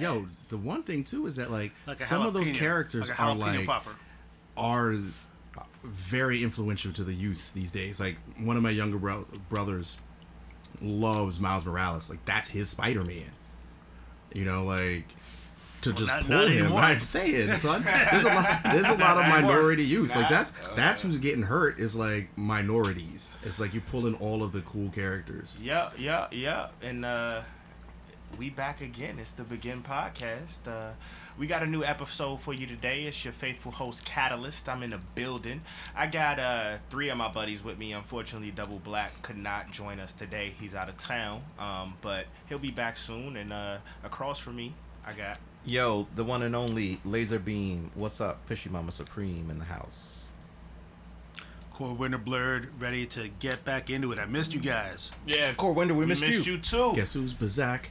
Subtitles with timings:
[0.00, 3.34] yo, the one thing too is that like, Like some of those characters like are
[3.34, 3.90] like popper.
[4.56, 4.94] are
[5.82, 7.98] very influential to the youth these days.
[8.00, 9.98] Like one of my younger bro- brothers
[10.80, 12.10] loves Miles Morales.
[12.10, 13.30] Like that's his Spider Man.
[14.32, 15.06] You know, like
[15.82, 16.58] to just not- pull not him.
[16.64, 16.80] anymore.
[16.82, 17.82] I'm saying, son.
[17.82, 18.60] There's a lot.
[18.64, 19.52] There's a lot of Not anymore.
[19.54, 20.14] minority youth.
[20.14, 21.78] Like that's that's who's getting hurt.
[21.80, 23.36] Is like minorities.
[23.42, 25.62] It's like you pull in all of the cool characters.
[25.64, 26.68] Yeah, yeah, yeah.
[26.82, 27.40] And uh
[28.38, 29.18] we back again.
[29.18, 30.66] It's the Begin Podcast.
[30.66, 30.92] Uh
[31.38, 33.04] we got a new episode for you today.
[33.04, 34.68] It's your faithful host Catalyst.
[34.68, 35.62] I'm in the building.
[35.96, 37.92] I got uh three of my buddies with me.
[37.92, 40.54] Unfortunately, Double Black could not join us today.
[40.58, 41.42] He's out of town.
[41.58, 43.36] Um, but he'll be back soon.
[43.36, 44.74] And uh across from me,
[45.06, 47.90] I got Yo, the one and only Laser Beam.
[47.94, 50.32] What's up, Fishy Mama Supreme in the house?
[51.74, 54.18] Core Winter Blurred, ready to get back into it.
[54.18, 55.12] I missed you guys.
[55.26, 55.52] yeah.
[55.54, 56.54] Core Winter, we We missed, missed you.
[56.54, 56.92] you too.
[56.94, 57.86] Guess who's Bazak?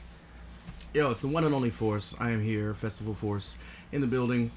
[0.92, 2.16] Yo, it's the one and only Force.
[2.18, 3.58] I am here, Festival Force,
[3.92, 4.50] in the building,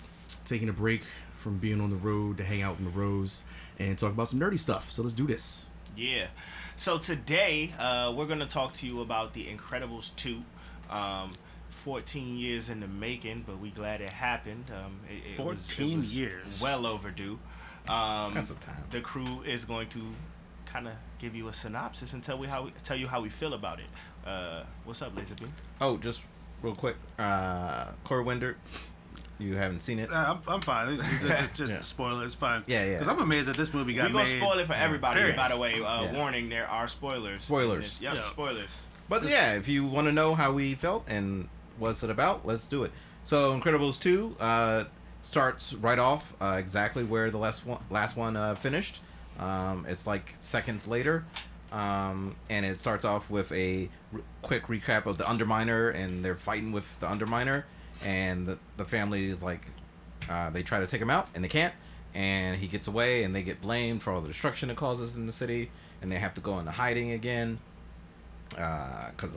[0.45, 1.03] taking a break
[1.37, 3.43] from being on the road to hang out in the rows
[3.77, 4.89] and talk about some nerdy stuff.
[4.89, 5.69] So let's do this.
[5.95, 6.27] Yeah.
[6.75, 10.43] So today, uh, we're gonna talk to you about The Incredibles 2.
[10.89, 11.33] Um,
[11.69, 14.65] 14 years in the making, but we glad it happened.
[14.71, 16.61] Um, it, it was- it 14 was years.
[16.61, 17.37] Well overdue.
[17.87, 18.83] Um, That's a time.
[18.89, 19.99] The crew is going to
[20.73, 23.29] kind of give you a synopsis and tell we how we, tell you how we
[23.29, 23.85] feel about it.
[24.27, 25.53] Uh, what's up, Laser Beam?
[25.79, 26.23] Oh, just
[26.63, 26.95] real quick.
[27.19, 28.57] Uh, Core Winder,
[29.37, 30.11] you haven't seen it.
[30.11, 30.99] Uh, I'm, I'm fine.
[30.99, 31.81] It's just just Yeah.
[31.81, 32.25] spoiler.
[32.25, 32.63] It's fine.
[32.65, 32.91] Yeah, yeah.
[32.93, 34.37] Because I'm amazed that this movie got We're gonna made.
[34.39, 35.19] spoil it for everybody.
[35.19, 35.35] Period.
[35.35, 36.13] By the way, uh, Yeah.
[36.13, 37.41] warning: there are spoilers.
[37.43, 38.01] Spoilers.
[38.01, 38.23] Yep, Yeah.
[38.23, 38.69] spoilers.
[39.07, 42.67] But yeah, if you want to know how we felt and what's it about, let's
[42.67, 42.91] do it.
[43.25, 44.85] So Incredibles two uh,
[45.21, 49.01] starts right off uh, exactly where the last one last one uh, finished.
[49.39, 51.25] Um, it's like seconds later,
[51.71, 53.89] um, and it starts off with a
[54.41, 57.63] quick recap of the Underminer, and they're fighting with the Underminer,
[58.05, 59.65] and the, the family is like,
[60.29, 61.73] uh, they try to take him out, and they can't,
[62.13, 65.25] and he gets away, and they get blamed for all the destruction it causes in
[65.25, 65.71] the city,
[66.01, 67.59] and they have to go into hiding again
[68.49, 69.35] because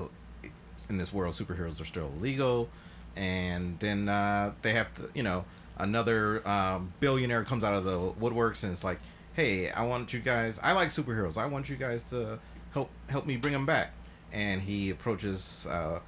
[0.88, 2.68] in this world superheroes are still illegal
[3.16, 5.44] and then uh, they have to you know
[5.78, 9.00] another um, billionaire comes out of the woodworks and it's like
[9.36, 11.36] hey i want you guys i like superheroes.
[11.36, 12.38] I want you guys to
[12.72, 13.92] help help me bring them back.
[14.32, 16.00] And he approaches uh,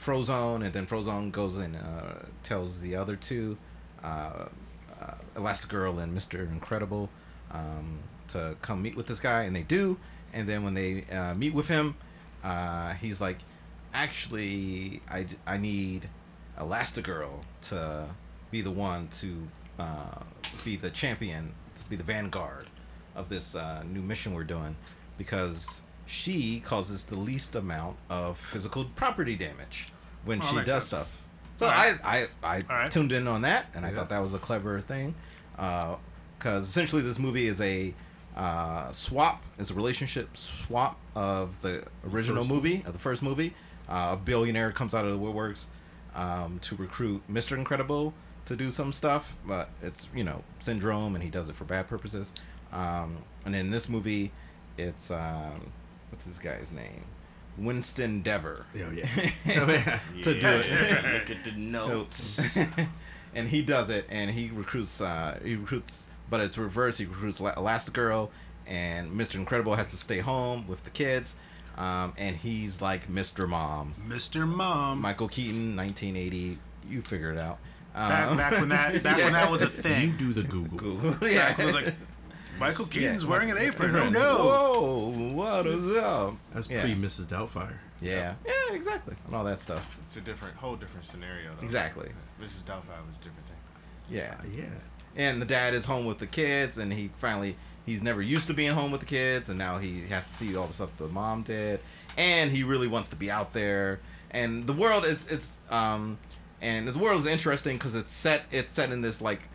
[0.00, 3.56] frozone and then frozone goes and uh, tells the other two
[4.02, 4.46] uh,
[5.00, 7.08] uh, elastigirl and mr incredible
[7.52, 9.96] um, to come meet with this guy and they do.
[10.32, 11.94] And then when they uh, meet with him
[12.42, 13.38] uh, he's like,
[13.94, 16.08] actually, I, I need
[16.58, 18.06] Elastigirl to
[18.50, 19.48] be the one to
[19.78, 20.24] uh,
[20.64, 22.66] be the champion, to be the vanguard
[23.14, 24.76] of this uh, new mission we're doing,
[25.18, 29.92] because she causes the least amount of physical property damage
[30.24, 30.84] when Oh, she does sense.
[30.86, 31.22] stuff.
[31.56, 31.98] So Alright.
[32.04, 32.90] I I, I Alright.
[32.90, 33.96] tuned in on that, and I Yeah.
[33.96, 35.14] thought that was a clever thing,
[35.56, 37.94] because essentially this movie is a
[38.36, 39.42] uh, swap.
[39.58, 43.54] It's a relationship swap of the original movie, of the first movie.
[43.88, 45.66] Uh, a billionaire comes out of the woodworks
[46.14, 48.14] um, to recruit Mister Incredible
[48.46, 51.88] to do some stuff, but it's you know syndrome, and he does it for bad
[51.88, 52.32] purposes.
[52.72, 54.32] Um, and in this movie,
[54.78, 55.70] it's um,
[56.10, 57.04] what's this guy's name?
[57.58, 58.64] Winston Deavor.
[58.74, 59.06] Yo, yeah.
[59.60, 59.98] Oh, yeah.
[60.22, 61.04] to do it.
[61.12, 62.56] Look at the notes.
[63.34, 65.00] and he does it, and he recruits.
[65.00, 66.98] Uh, he recruits, but it's reverse.
[66.98, 68.30] He recruits La- Elastigirl,
[68.66, 71.36] and Mister Incredible has to stay home with the kids.
[71.76, 73.48] Um, and he's like Mr.
[73.48, 74.46] Mom, Mr.
[74.46, 75.00] Mom.
[75.00, 76.58] Michael Keaton, 1980.
[76.88, 77.58] You figure it out.
[77.94, 80.10] back, Um, back when that back when that was a thing.
[80.10, 80.96] You do the Google.
[81.26, 81.48] yeah.
[81.48, 81.94] Back when it was like
[82.58, 83.28] Michael Keaton's Yeah.
[83.30, 83.94] wearing an apron.
[83.96, 84.36] Oh no.
[84.44, 86.34] Whoa, what is up?
[86.54, 86.82] That's Yeah.
[86.82, 87.26] pre Mrs.
[87.26, 87.74] Doubtfire.
[88.00, 89.96] Yeah, yeah, exactly, and all that stuff.
[90.06, 91.50] It's a different, whole different scenario.
[91.54, 91.64] Though.
[91.64, 92.10] Exactly.
[92.40, 92.64] Mrs.
[92.64, 93.56] Doubtfire was a different thing.
[94.10, 94.64] Yeah, yeah.
[95.14, 97.56] and the dad is home with the kids, and he finally
[97.86, 100.56] he's never used to being home with the kids, and now he has to see
[100.56, 101.78] all the stuff the mom did,
[102.18, 104.00] and he really wants to be out there,
[104.32, 106.18] and the world is it's um,
[106.60, 109.48] and the world is interesting because it's set it's set in this like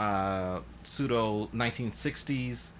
[0.00, 2.70] uh, pseudo 1960s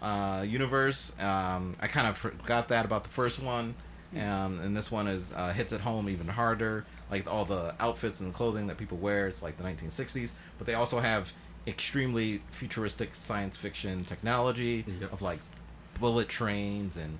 [0.00, 1.12] uh, universe.
[1.20, 3.74] Um, I kind of forgot that about the first one,
[4.14, 6.84] um, and this one is uh, hits it home even harder.
[7.10, 10.32] Like all the outfits and clothing that people wear, it's like the 1960s.
[10.58, 11.32] But they also have
[11.66, 15.12] extremely futuristic science fiction technology Yep.
[15.12, 15.38] of like
[15.98, 17.18] bullet trains and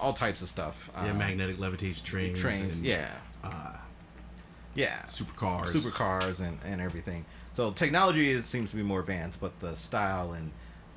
[0.00, 0.90] all types of stuff.
[0.94, 2.40] Yeah, Um, magnetic levitation trains.
[2.40, 2.78] trains.
[2.78, 3.08] and, Yeah,
[3.42, 3.76] Uh,
[4.74, 5.66] yeah supercars.
[5.74, 7.24] supercars and, and everything.
[7.52, 10.52] So technology is, seems to be more advanced, but the style and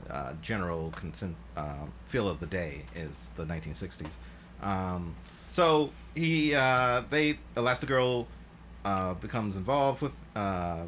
[0.10, 4.16] uh, general consent, uh, feel of the day is the 1960s.
[4.62, 5.16] Um,
[5.50, 8.28] so he, uh, they, Elastigirl
[8.86, 10.84] uh, becomes involved with uh,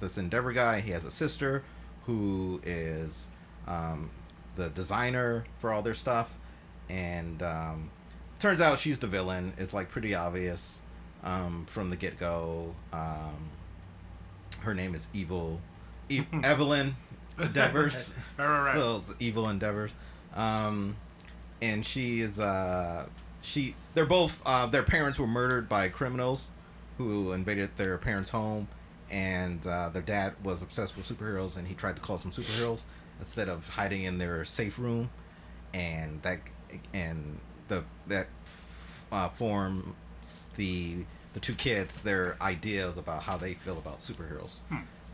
[0.00, 0.80] this Endeavor guy.
[0.80, 1.62] He has a sister
[2.06, 3.28] who is
[3.66, 4.10] um,
[4.56, 6.36] the designer for all their stuff,
[6.88, 7.90] and um,
[8.38, 9.52] turns out she's the villain.
[9.58, 10.80] It's like pretty obvious
[11.22, 12.74] um, from the get go.
[12.92, 13.50] Um,
[14.64, 15.60] her name is Evil,
[16.08, 16.96] e- Evelyn
[17.38, 18.12] Endeavors.
[18.38, 18.76] Right, right, right.
[18.76, 19.92] So it's Evil Endeavors.
[20.34, 20.96] Um,
[21.62, 23.06] and she is uh,
[23.42, 23.74] she.
[23.94, 24.40] They're both.
[24.44, 26.50] Uh, their parents were murdered by criminals
[26.98, 28.68] who invaded their parents' home,
[29.10, 32.84] and uh, their dad was obsessed with superheroes, and he tried to call some superheroes
[33.20, 35.10] instead of hiding in their safe room,
[35.72, 36.38] and that
[36.92, 37.38] and
[37.68, 43.76] the that f- uh, forms the the two kids their ideas about how they feel
[43.78, 44.58] about superheroes,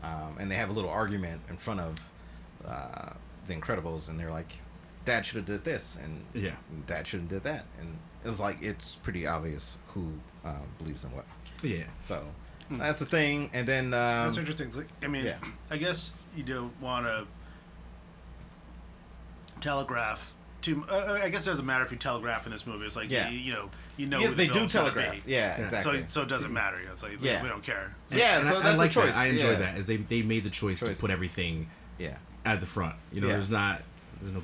[0.03, 1.99] um, and they have a little argument in front of
[2.65, 3.09] uh,
[3.47, 4.53] the Incredibles, and they're like,
[5.03, 6.55] "Dad should have did this," and Yeah.
[6.87, 10.13] Dad should have did that, and it was like it's pretty obvious who
[10.45, 11.25] uh, believes in what.
[11.63, 11.83] Yeah.
[12.03, 12.23] So
[12.69, 13.91] that's a thing, and then um,
[14.27, 14.71] That's interesting.
[15.03, 15.37] I mean, yeah.
[15.69, 17.25] I guess you don't want to
[19.59, 20.83] telegraph too.
[20.89, 22.85] Uh, I guess it doesn't matter if you telegraph in this movie.
[22.85, 23.29] It's like Yeah.
[23.29, 25.25] you, you know, you know, yeah, who the they do telegraph.
[25.25, 25.31] be.
[25.33, 25.65] Yeah, Yeah.
[25.65, 25.99] exactly.
[26.01, 26.79] So, so it doesn't matter.
[26.79, 27.41] you know, It's like Yeah.
[27.43, 27.93] we don't care.
[28.09, 29.13] yeah, and so I, that's I like a choice.
[29.13, 29.19] that.
[29.19, 29.55] I enjoy yeah.
[29.59, 29.77] that.
[29.77, 30.97] Is they they made the choice Choices.
[30.97, 32.95] to put everything Yeah, at the front.
[33.11, 33.33] You know, Yeah.
[33.33, 33.81] there's not
[34.21, 34.43] there's no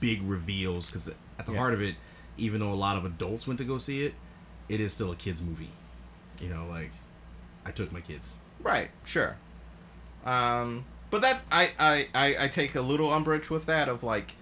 [0.00, 1.58] big reveals because at the Yeah.
[1.58, 1.94] heart of it,
[2.36, 4.14] even though a lot of adults went to go see it,
[4.68, 5.72] it is still a kids movie.
[6.40, 6.90] You know, like
[7.64, 8.36] I took my kids.
[8.60, 9.36] right, sure.
[10.24, 14.34] Um, but that I, I I I take a little umbrage with that of like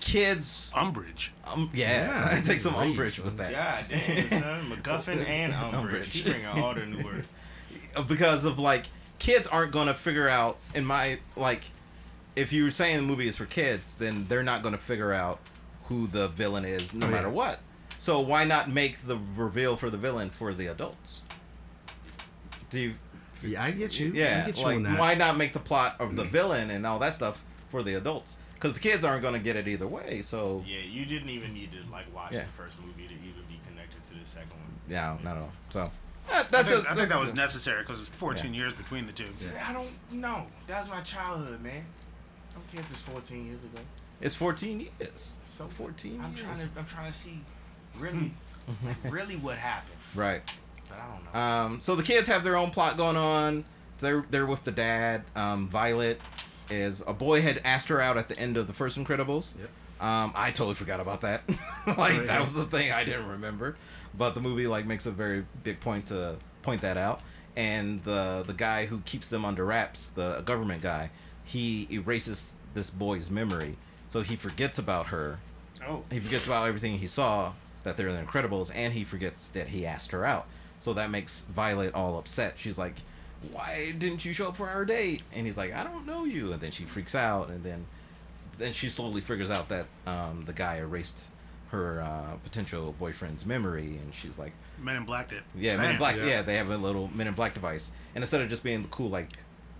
[0.00, 0.70] kids.
[0.74, 1.32] Umbrage.
[1.46, 3.52] Um, yeah, Yeah, I take some rage, umbrage with that.
[3.52, 4.70] God damn, son.
[4.82, 6.04] MacGuffin and Umbridge.
[6.04, 7.26] He bringing all the new words.
[8.08, 8.84] because of like
[9.18, 11.62] kids aren't gonna figure out in my like
[12.36, 15.40] if you're saying the movie is for kids then they're not gonna figure out
[15.84, 17.16] who the villain is no Oh, yeah.
[17.16, 17.58] matter what
[17.98, 21.24] so why not make the reveal for the villain for the adults
[22.70, 22.94] do you
[23.42, 24.12] Yeah, I get you.
[24.12, 24.98] I yeah get you like on that.
[24.98, 28.36] why not make the plot of the villain and all that stuff for the adults
[28.60, 31.72] because the kids aren't gonna get it either way so Yeah, you didn't even need
[31.72, 32.42] to like watch Yeah.
[32.42, 34.74] the first movie to even be connected to the second one.
[34.88, 35.90] yeah not at all so
[36.28, 38.72] that- I that's think, just, I think that that's- was necessary because it's 14 years
[38.74, 39.26] between the two.
[39.66, 40.46] I don't know.
[40.68, 41.84] That was my childhood, man.
[42.50, 43.80] I don't care if it's 14 years ago.
[44.20, 46.68] it's 14 years So 14 I'm years trying to.
[46.78, 47.40] I'm trying to see,
[47.98, 48.32] really,
[48.84, 49.96] like, really what happened.
[50.14, 50.42] right
[50.88, 51.40] But I don't know.
[51.40, 53.64] Um, so the kids have their own plot going on.
[53.98, 55.24] They're they're with the dad.
[55.34, 56.20] Um, Violet
[56.70, 59.54] is a boy had asked her out at the end of the first Incredibles.
[59.58, 59.68] Yep.
[60.00, 61.42] Um, I totally forgot about that.
[61.98, 63.76] like that was the thing I didn't remember.
[64.16, 67.20] But the movie like makes a very big point to point that out.
[67.56, 71.10] And the the guy who keeps them under wraps, the government guy,
[71.44, 73.76] he erases this boy's memory,
[74.08, 75.40] so he forgets about her
[75.86, 77.52] Oh, he forgets about everything he saw
[77.84, 80.46] that they're the Incredibles, and he forgets that he asked her out.
[80.80, 82.54] So that makes Violet all upset.
[82.58, 82.96] She's like,
[83.52, 86.52] "Why didn't you show up for our date?" And he's like, "I don't know you."
[86.52, 87.86] And then she freaks out, and then
[88.58, 91.28] then she slowly figures out that um, the guy erased
[91.70, 95.42] her uh, potential boyfriend's memory, and she's like, Men in Black did.
[95.56, 96.16] "Yeah, Men in Black.
[96.16, 96.26] Yeah.
[96.26, 96.42] yeah.
[96.42, 99.08] they have a little Men in Black device, and instead of just being the cool
[99.08, 99.30] like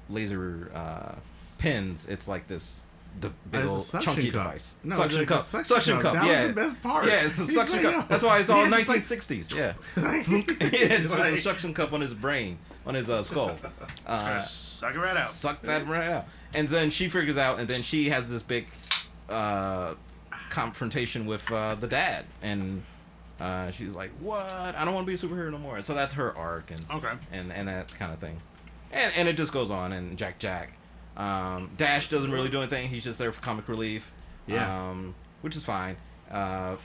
[0.08, 1.16] laser uh,
[1.58, 2.82] pins, it's like this."
[3.20, 4.44] The big old suction chunky cup.
[4.44, 4.76] device.
[4.84, 5.42] No, suction it's like a cup.
[5.42, 6.14] suction Suction cup.
[6.14, 6.22] cup.
[6.24, 7.06] That was the best part.
[7.06, 8.02] Yeah, it's a He's suction like, cup.
[8.04, 8.08] yo.
[8.08, 9.54] That's why it's all Yeah, it's like- 1960s.
[9.54, 9.72] yeah.
[10.02, 10.24] Like,
[10.60, 13.56] it's like- a suction cup on his brain, on his uh, skull.
[14.06, 15.28] Uh, suck it right out.
[15.30, 16.26] Suck that right out.
[16.54, 18.66] And then she figures out, and then she has this big
[19.28, 19.94] uh,
[20.48, 22.82] confrontation with uh, the dad, and
[23.38, 24.42] uh, she's like, "What?
[24.42, 27.12] I don't want to be a superhero no more." So that's her arc, and Okay.
[27.32, 28.40] and and that kind of thing,
[28.90, 29.92] and and it just goes on.
[29.92, 30.72] And Jack Jack,
[31.20, 32.88] um, Dash doesn't really do anything.
[32.88, 34.12] He's just there for comic relief.
[34.46, 34.90] Yeah.
[34.90, 35.96] Um, which is fine.
[36.30, 36.76] Uh,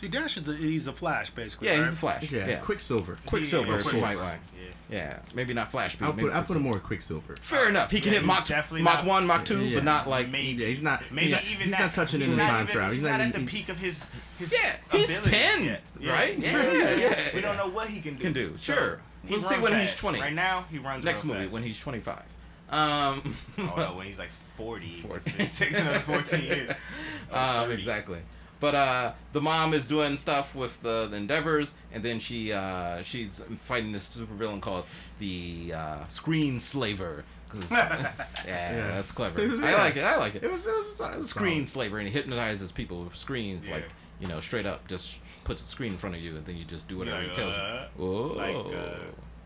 [0.00, 1.68] See, Dash is the he's the Flash basically.
[1.68, 2.30] yeah, he's the Flash.
[2.30, 3.18] Yeah, Yeah, Quicksilver.
[3.26, 3.68] Quicksilver.
[3.72, 4.14] Yeah, is Quicksilver.
[4.56, 4.66] Yeah.
[4.90, 6.04] Yeah, maybe not Flash speed.
[6.06, 7.36] I'll maybe put I'll put him more with Quicksilver.
[7.40, 7.90] Fair enough.
[7.92, 9.76] He can Yeah, hit he's Mach definitely Mach not- one, Mach two, Yeah.
[9.78, 10.62] but not like Maybe.
[10.62, 11.02] Yeah, he's not.
[11.12, 11.80] Maybe he's even he's that.
[11.80, 12.90] not touching he's into not time even, travel.
[12.90, 14.06] He's, He's not, not, at the peak of his
[14.38, 15.82] his Yeah, he's 10, yet.
[16.02, 16.38] right?
[16.38, 18.22] Yeah, yeah, yeah, We don't know what he can do.
[18.22, 19.00] Can do, sure.
[19.26, 20.20] he We'll see when he's 20.
[20.20, 22.22] Right now, he runs next movie when he's 25.
[22.70, 25.00] Um, Oh no, when he's like 40.
[25.00, 25.30] 40.
[25.42, 26.74] it takes another 14 years.
[27.32, 28.18] Um, exactly.
[28.58, 33.02] But uh, the mom is doing stuff with the, the Endeavors, and then she uh,
[33.02, 34.84] she's fighting this supervillain called
[35.20, 37.24] the uh, Screen Slaver.
[37.48, 38.12] 'Cause- yeah,
[38.46, 39.46] that's clever.
[39.46, 40.02] Was- I like it.
[40.04, 40.42] I like it.
[40.44, 41.68] It was it was, it was screen solid.
[41.68, 43.74] slaver, and he hypnotizes people with screens, Yeah.
[43.76, 43.84] like
[44.20, 46.64] you know, straight up, just puts a screen in front of you, and then you
[46.64, 48.04] just do whatever Yeah, he tells you.
[48.04, 48.94] Oh, Like uh,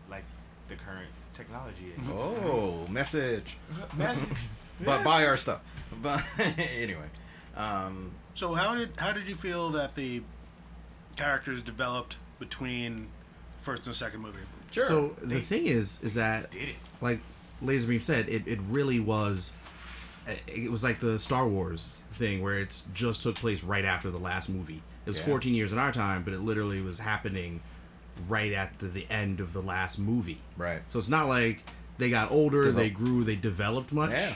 [0.09, 0.23] like
[0.69, 1.85] the current technology.
[1.95, 2.09] is.
[2.09, 3.57] oh, message.
[3.97, 4.29] Message.
[4.83, 5.61] But buy our stuff.
[6.01, 6.21] But
[6.77, 7.05] anyway,
[7.55, 10.21] um, So how did how did you feel that the
[11.15, 13.07] characters developed between
[13.61, 14.39] first and second movie?
[14.71, 14.83] sure.
[14.83, 16.75] So the thing is, is that Did it?
[16.99, 17.21] like
[17.63, 19.53] Laserbeam said, it, it really was.
[20.47, 24.17] It was like the Star Wars thing where it's just took place right after the
[24.17, 24.81] last movie.
[25.05, 25.25] It was Yeah.
[25.25, 27.61] 14 years in our time, but it literally was happening
[28.27, 30.39] right at the, the end of the last movie.
[30.57, 30.81] right.
[30.89, 31.63] So it's not like
[31.97, 34.11] they got older, Develop- they grew, they developed much.
[34.11, 34.33] Yeah.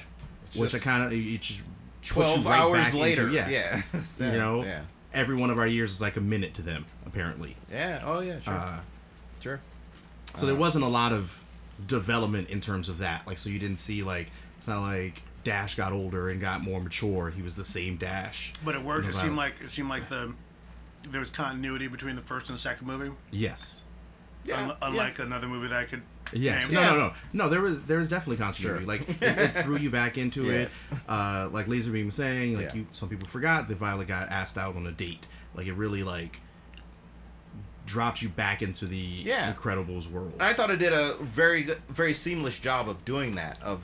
[0.48, 1.62] It's Which I kind of it just
[2.01, 3.29] Twelve right hours back into- later.
[3.29, 3.50] yeah.
[3.50, 3.81] yeah.
[4.19, 4.81] You know, Yeah.
[5.13, 7.55] every one of our years is like a minute to them, apparently.
[7.71, 8.01] Yeah.
[8.05, 8.39] Oh yeah.
[8.39, 8.53] Sure.
[8.53, 8.79] Uh,
[9.41, 9.59] sure.
[10.36, 11.43] So there wasn't a lot of
[11.86, 13.25] development in terms of that.
[13.27, 16.79] Like, so you didn't see like it's not like Dash got older and got more
[16.81, 17.29] mature.
[17.29, 18.53] He was the same Dash.
[18.63, 19.07] But it worked.
[19.07, 20.33] It seemed like it seemed like the
[21.09, 23.83] there was continuity between the first and the second movie, Yes.
[24.45, 24.63] Yeah.
[24.69, 26.01] un- unlike another movie that I could.
[26.31, 26.65] Yes.
[26.65, 26.75] name.
[26.75, 26.89] No, Yeah.
[26.91, 27.49] no, no, no.
[27.49, 28.79] There was there was definitely continuity.
[28.81, 28.87] Sure.
[28.87, 30.87] Like it, it threw you back into Yes.
[30.91, 30.97] it.
[31.09, 32.75] Uh, like Laserbeam was saying, like Yeah.
[32.75, 35.25] you, some people forgot that Violet got asked out on a date.
[35.55, 36.39] Like it really like
[37.85, 39.51] dropped you back into the Yeah.
[39.51, 40.33] Incredibles world.
[40.39, 43.81] I thought it did a very very seamless job of doing that of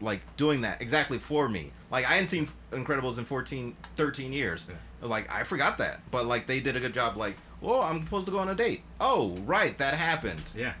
[0.00, 1.72] like doing that exactly for me.
[1.90, 4.66] Like I hadn't seen Incredibles in 14 13 years.
[4.70, 4.76] Yeah.
[5.00, 6.00] I was Like I forgot that.
[6.10, 8.54] But like they did a good job like, "Oh, I'm supposed to go on a
[8.54, 10.42] date." Oh, right, that happened.
[10.56, 10.74] yeah.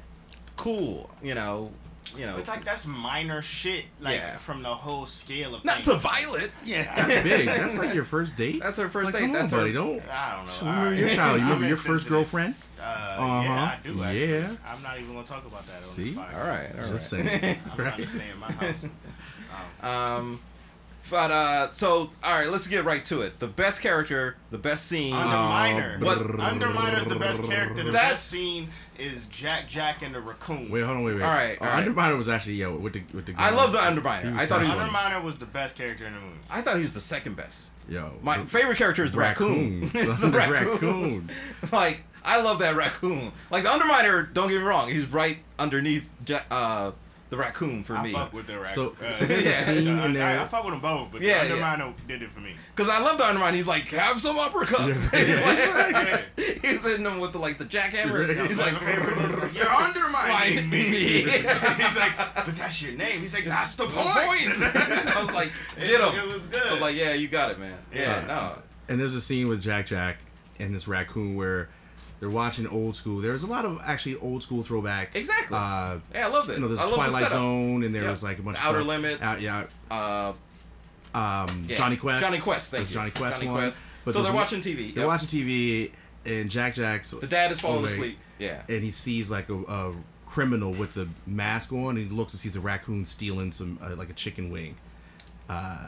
[0.56, 1.70] Cool, you know,
[2.16, 2.36] you know.
[2.38, 3.84] It's like that's minor shit.
[4.00, 4.38] Like Yeah.
[4.38, 5.86] from the whole scale of not things.
[5.88, 6.50] to Violet.
[6.64, 6.82] Yeah.
[7.06, 7.46] That's big.
[7.46, 8.60] That's like your first date.
[8.60, 9.20] That's her first like, date.
[9.26, 9.72] Come That's on, her buddy.
[9.72, 10.02] Don't.
[10.10, 10.50] I don't know.
[10.52, 10.98] So remember Alright.
[10.98, 11.36] your child.
[11.36, 12.10] You I'm remember your first insensitive.
[12.10, 12.54] girlfriend?
[12.80, 13.42] Uh, Uh-huh.
[13.44, 14.02] Yeah, I do.
[14.02, 14.30] Actually.
[14.30, 14.56] Yeah.
[14.66, 15.72] I'm not even gonna talk about that.
[15.72, 16.10] On See?
[16.10, 16.34] This podcast.
[16.34, 16.92] All right, all right.
[16.92, 17.58] Just saying.
[17.70, 18.74] I'm trying to stay in my house.
[19.82, 20.40] Um,
[21.10, 23.38] but uh, so all right, let's get right to it.
[23.38, 25.12] The best character, the best scene.
[25.14, 26.00] Underminer.
[26.02, 27.84] What- Underminer's the best character.
[27.84, 30.70] The That's- best scene is Jack Jack and the raccoon.
[30.70, 31.22] Wait, hold on, wait, wait.
[31.22, 31.84] All right, Uh, all right.
[31.86, 33.34] Underminer was actually yeah with the with the.
[33.36, 34.32] I love the Underminer.
[34.32, 34.76] was I thought he was.
[34.76, 36.38] kinda Underminer was the best character in the movie.
[36.50, 37.70] I thought he was the second best.
[37.88, 39.82] Yo, My the- favorite character is the raccoon.
[39.82, 39.90] raccoon.
[40.08, 40.68] it's the The raccoon.
[40.72, 41.30] raccoon.
[41.72, 43.32] like I love that raccoon.
[43.50, 44.32] Like the Underminer.
[44.34, 44.90] Don't get me wrong.
[44.90, 46.90] He's right underneath Ja- uh,
[47.30, 48.12] the raccoon for I me.
[48.12, 48.74] fuck with the raccoon.
[48.74, 51.12] So- Uh, so there's a scene I, in there- I, I fuck with them both,
[51.12, 51.76] but Yeah, the yeah.
[51.76, 52.54] Underminer did it for me.
[52.74, 53.54] Cause I love the Underminer.
[53.54, 55.12] He's like, have some uppercuts.
[55.12, 56.22] Yeah.
[56.62, 58.26] He's hitting them with the like the jackhammer.
[58.28, 58.48] Right.
[58.48, 60.90] He's like, My favorite is like, you're undermining me.
[60.90, 61.22] Me.
[61.22, 62.16] He's like,
[62.46, 63.20] but that's your name.
[63.20, 63.94] He's like, that's the point.
[64.06, 65.06] point.
[65.16, 66.14] I was like, get him.
[66.14, 66.62] It was good.
[66.66, 67.76] I was like, yeah, you got it, man.
[67.94, 68.26] Yeah, Yeah.
[68.26, 68.62] no.
[68.88, 70.18] And there's a scene with Jack Jack
[70.58, 71.68] and this raccoon where
[72.20, 73.20] they're watching old school.
[73.20, 75.14] There's a lot of actually old school throwback.
[75.14, 75.56] Exactly.
[75.56, 76.56] Uh, Yeah, I love this.
[76.56, 77.28] you know, there's love the Twilight.
[77.30, 78.10] Zone, and there Yeah.
[78.10, 78.88] was like a bunch The of Outer stuff.
[78.88, 79.22] Limits.
[79.22, 79.64] Out, yeah.
[79.90, 80.32] Uh,
[81.14, 81.76] Um, yeah.
[81.76, 82.22] Jonny Quest.
[82.24, 82.70] Jonny Quest.
[82.70, 82.94] Thank you.
[82.94, 83.60] Jonny Quest Johnny one.
[83.62, 83.82] Quest.
[84.04, 84.94] But so they're watching TV.
[84.94, 85.90] They're watching TV,
[86.26, 88.18] and Jack Jack's The dad is falling away, asleep.
[88.38, 88.62] Yeah.
[88.68, 89.94] and he sees like a, a
[90.26, 93.94] criminal with the mask on, and he looks and sees a raccoon stealing some uh,
[93.96, 94.76] like a chicken wing,
[95.48, 95.86] uh,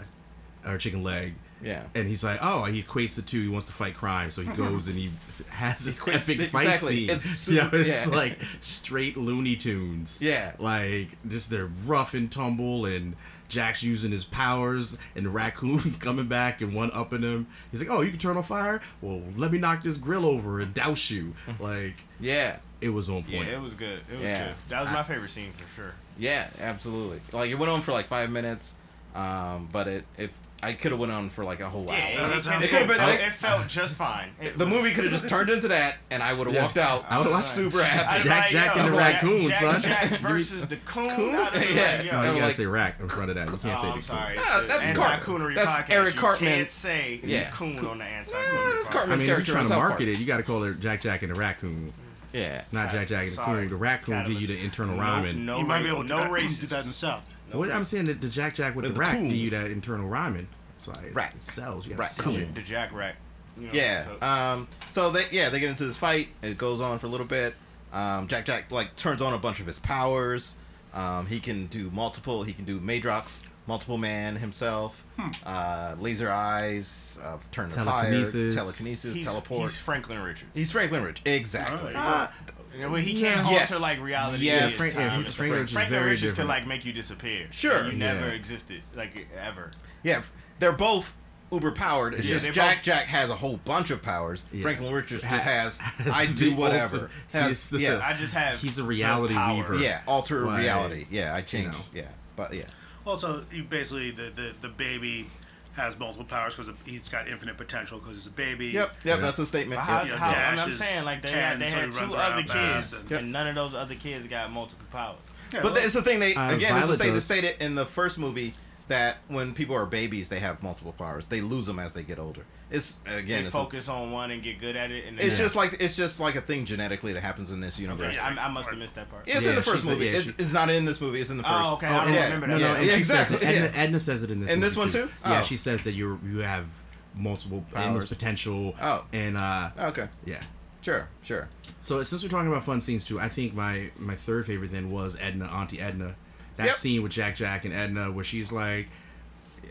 [0.67, 1.35] or chicken leg.
[1.63, 1.83] Yeah.
[1.95, 3.43] And he's like, oh, he equates the two.
[3.43, 5.11] He wants to fight crime, so he goes and he
[5.49, 7.07] has this Equates- epic fight exactly.
[7.07, 7.11] scene.
[7.17, 8.13] It's su- yeah, it's yeah.
[8.17, 10.21] like straight Looney Tunes.
[10.23, 10.53] Yeah.
[10.59, 13.15] like just they're rough and tumble, and
[13.49, 17.47] Jack's using his powers, and the raccoon's coming back and one upping him.
[17.73, 18.81] He's like, oh, you can turn on fire.
[19.03, 21.35] Well, let me knock this grill over and douse you.
[21.61, 22.57] like Yeah.
[22.81, 23.49] it was on Yeah, point.
[23.51, 24.01] it was good.
[24.11, 24.45] It was Yeah.
[24.47, 24.55] good.
[24.69, 25.95] That was my favorite scene for sure.
[26.19, 27.21] Yeah, absolutely.
[27.33, 28.75] Like it went on for like five minutes,
[29.15, 30.31] um, but it it
[30.63, 31.97] I could have went on for like a whole hour.
[31.97, 34.31] Yeah, that it, it, could have been- felt, it- it felt just fine.
[34.41, 36.65] It, the movie could have just turned into that, and I would have Yeah.
[36.65, 38.19] walked out I would've watched super happy.
[38.19, 39.81] be Jack, Jack, and the raccoon, Jack, son.
[39.83, 41.11] Jack versus the coon.
[41.11, 41.33] Coon?
[41.33, 41.41] Yeah.
[41.51, 41.73] like, yo.
[41.73, 43.49] no, you gotta like- say rack in front of that.
[43.51, 44.37] You can't oh, say I'm the sorry.
[44.39, 45.91] Ah, it's that's the Cart- that's podcast.
[45.91, 46.53] Eric you Cartman.
[46.55, 47.51] can't say Yeah.
[47.51, 48.93] coon on the anti-coonery Yeah, that's podcast.
[48.93, 49.13] Cartman.
[49.13, 51.23] I mean, if you're trying to market it, you got to call it Jack Jack
[51.23, 51.93] and the Raccoon,
[52.33, 52.63] Yeah.
[52.73, 53.61] not Jack Jack and the Sorry.
[53.63, 53.69] Coon.
[53.71, 55.45] The Raccoon give you the internal No- rhyming.
[55.47, 56.69] No, you might be able to no do racist.
[56.69, 57.35] that in the South.
[57.53, 59.71] No What I'm saying that the Jack Jack with The the, rack give you that
[59.71, 60.47] internal rhyming.
[60.77, 61.35] That's why it Rack.
[61.41, 61.87] sells.
[61.87, 62.09] You got Rack.
[62.11, 62.41] sell Coon.
[62.41, 62.55] it.
[62.55, 63.17] The Jack Rack.
[63.59, 64.07] You know, Yeah.
[64.21, 64.69] so- Um.
[64.91, 66.29] So they yeah they get into this fight.
[66.43, 67.55] It goes on for a little bit.
[67.93, 68.29] Um.
[68.29, 70.55] Jack Jack like turns on a bunch of his powers.
[70.95, 71.27] Um.
[71.27, 72.45] He can do multiple.
[72.45, 75.05] He can do Madrox, multiple man himself.
[75.47, 75.95] Uh.
[75.99, 77.19] Laser eyes.
[77.23, 78.05] Uh, turn to fire.
[78.05, 78.55] Telekinesis.
[78.55, 79.15] Telekinesis.
[79.17, 79.61] he's, teleport.
[79.63, 80.51] He's Franklin Richards.
[80.55, 81.95] He's Franklin Richards, Exactly.
[81.95, 82.29] Alright.
[82.75, 83.71] You know, he can't Yes.
[83.73, 84.45] alter like reality.
[84.45, 84.73] Yes.
[84.73, 85.51] is Frank- yeah, time Frank- Franklin.
[85.53, 87.47] Richards is Franklin very Richards could like make you disappear.
[87.51, 87.77] Sure.
[87.79, 88.33] And you never Yeah.
[88.35, 89.73] existed like ever.
[90.03, 90.23] Yeah,
[90.61, 91.13] they're both
[91.53, 92.15] uber powered.
[92.15, 94.45] It's Yeah, just Jack both- Jack has a whole bunch of powers.
[94.53, 94.63] Yeah.
[94.63, 97.11] Franklin Richards just has, has I do whatever.
[97.33, 98.61] Has, the- yeah, I just have.
[98.61, 99.75] He's a reality weaver.
[99.77, 101.07] yeah, alter Like, reality.
[101.11, 101.73] Yeah, I changed.
[101.73, 101.85] know.
[101.93, 102.03] Yeah,
[102.37, 102.65] but yeah,
[103.07, 105.31] Also, you basically the, the the baby
[105.75, 108.67] has multiple powers because he's got infinite potential because he's a baby.
[108.67, 109.17] yep, yep.
[109.19, 109.23] Yeah.
[109.23, 109.79] That's a statement.
[109.81, 110.05] But how, Yep.
[110.07, 112.17] You know, how, I mean, I'm saying like they 10, had they so had two
[112.17, 113.21] other kids, and- Yep.
[113.21, 115.17] and none of those other kids got multiple powers.
[115.53, 116.21] Yeah, But well, it's the thing.
[116.21, 118.53] They again, it's the Violet thing they stated in the first movie
[118.91, 121.27] that when people are babies, they have multiple powers.
[121.27, 122.45] They lose them as they get older.
[122.71, 125.27] It's again, They it's, a- focus on one and get good at it, and then
[125.27, 128.15] it's just like it's just like a thing genetically that happens in this universe.
[128.15, 129.27] Yeah, I, I must have missed that part.
[129.27, 130.07] It's Yeah, in the first said- movie.
[130.07, 131.21] yeah, it's, she- it's not in this movie.
[131.21, 131.55] It's in the first.
[131.57, 131.87] Oh, okay.
[131.87, 132.61] I don't and- remember no, that.
[132.61, 133.63] no, Yeah, and she exactly, says it.
[133.65, 133.79] Edna.
[133.79, 134.51] Edna says it in this.
[134.51, 135.09] In this one too?
[135.25, 135.45] Yeah, Oh.
[135.45, 136.67] she says that you you have
[137.15, 138.09] multiple endless Powers.
[138.09, 138.75] potential.
[138.81, 139.05] Oh.
[139.13, 140.43] and uh, Okay, yeah.
[140.83, 141.49] sure, sure.
[141.81, 144.91] So since we're talking about fun scenes too, I think my my third favorite then
[144.91, 146.17] was Edna, Auntie Edna.
[146.61, 146.75] That Yep.
[146.77, 148.89] scene with Jack Jack and Edna where she's like,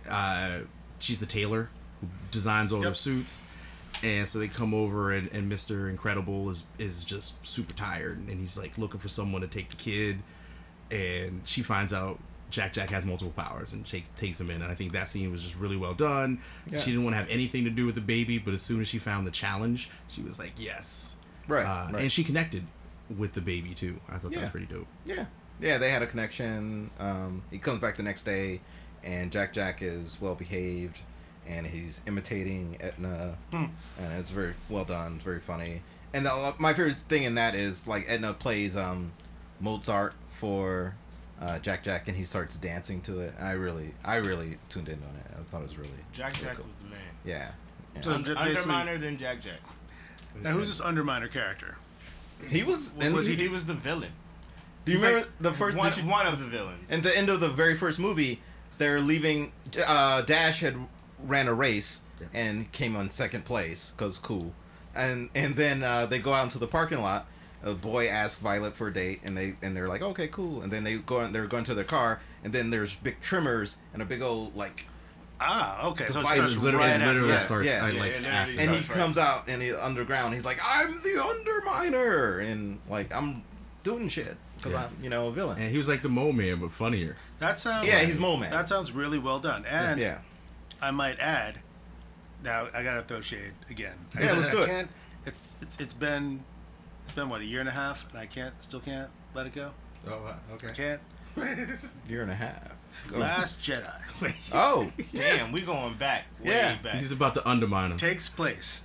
[0.07, 0.59] uh,
[0.99, 1.69] she's the tailor
[2.01, 3.45] who designs all their suits.
[4.03, 5.89] And so they come over and, and Mr.
[5.89, 9.75] Incredible is is just super tired and he's like looking for someone to take the
[9.75, 10.19] kid
[10.91, 12.17] and she finds out
[12.49, 15.29] Jack Jack has multiple powers and takes takes him in and I think that scene
[15.31, 16.39] was just really well done.
[16.71, 16.79] Yeah.
[16.79, 18.87] She didn't want to have anything to do with the baby, but as soon as
[18.87, 22.01] she found the challenge, she was like, "Yes." Right, Uh, right.
[22.03, 22.65] And she connected
[23.15, 23.99] with the baby too.
[24.07, 24.87] I thought that was pretty dope.
[25.05, 25.25] Yeah,
[25.59, 26.89] yeah, they had a connection.
[26.99, 28.61] Um, he comes back the next day,
[29.03, 30.99] and Jack Jack is well behaved,
[31.47, 33.69] and he's imitating Edna, and
[34.17, 35.15] it's very well done.
[35.15, 35.81] It's very funny.
[36.13, 39.11] And the, my favorite thing in that is like Edna plays um,
[39.59, 40.95] Mozart for
[41.39, 43.33] uh, Jack Jack, and he starts dancing to it.
[43.37, 45.37] And I really, I really tuned in on it.
[45.39, 46.65] I thought it was really Jack really Jack cool.
[46.65, 46.99] was the man.
[47.25, 47.51] Yeah.
[47.95, 48.01] yeah.
[48.01, 49.59] So- Un- basically- Underminer than Jack Jack.
[50.41, 51.75] now who's this Underminer character?
[52.49, 52.93] he was.
[52.95, 54.11] Was, was he, he- he was the villain.
[54.89, 55.77] Do you he's remember like the first?
[55.77, 56.89] one, you- one of the villains.
[56.89, 58.41] At the end of the very first movie,
[58.77, 59.51] they're leaving.
[59.85, 60.75] Uh, Dash had
[61.23, 62.01] ran a race
[62.33, 64.53] and came on second place because cool,
[64.95, 67.27] and and then uh, they go out into the parking lot.
[67.61, 70.61] A boy asks Violet for a date, and they and they're like, okay, cool.
[70.61, 73.77] And then they go and they're going to their car, and then there's big trimmers
[73.93, 74.85] and a big old like,
[75.41, 76.05] Ah, okay.
[76.07, 77.85] So it starts literally, right it after literally yeah, starts yeah.
[77.85, 78.59] I, Yeah, like after.
[78.59, 80.33] and he comes out and he underground.
[80.33, 83.43] He's like, I'm the Underminer, and like I'm
[83.83, 84.85] doing shit because Yeah.
[84.97, 85.57] I'm you know a villain.
[85.59, 87.15] and he was like the mole man, but funnier.
[87.39, 87.87] That sounds.
[87.87, 88.51] Yeah, he's Mole Man.
[88.51, 89.65] That sounds really well done.
[89.65, 90.19] And yeah.
[90.81, 91.59] I might add,
[92.43, 93.95] now I gotta throw shade again.
[94.15, 94.67] I, Yeah, let's I do it.
[94.67, 94.89] Can't,
[95.25, 96.43] it's it's it's been
[97.05, 99.53] it's been what a year and a half, and I can't still can't let it
[99.55, 99.71] go.
[100.07, 100.71] Oh, I okay.
[100.73, 101.01] can't.
[102.09, 102.73] Year and a half.
[103.11, 106.25] Last Jedi Oh, Damn, we going back.
[106.43, 106.75] Way Yeah.
[106.81, 106.95] back.
[106.95, 107.97] He's about to undermine him.
[107.97, 108.83] takes place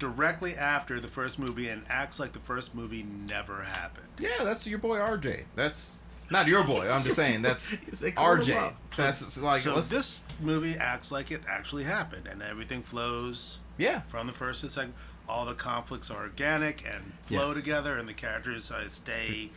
[0.00, 4.08] directly after the first movie and acts like the first movie never happened.
[4.18, 5.44] Yeah, that's your boy RJ.
[5.54, 6.88] That's not your boy.
[6.90, 8.56] I'm just saying that's said call him RJ.
[8.56, 8.76] up.
[8.96, 14.00] That's like so let's this movie acts like it actually happened, and everything flows yeah.
[14.08, 14.94] from the first to the second.
[15.28, 17.60] All the conflicts are organic and flow Yes.
[17.62, 19.50] together, and the characters uh, stay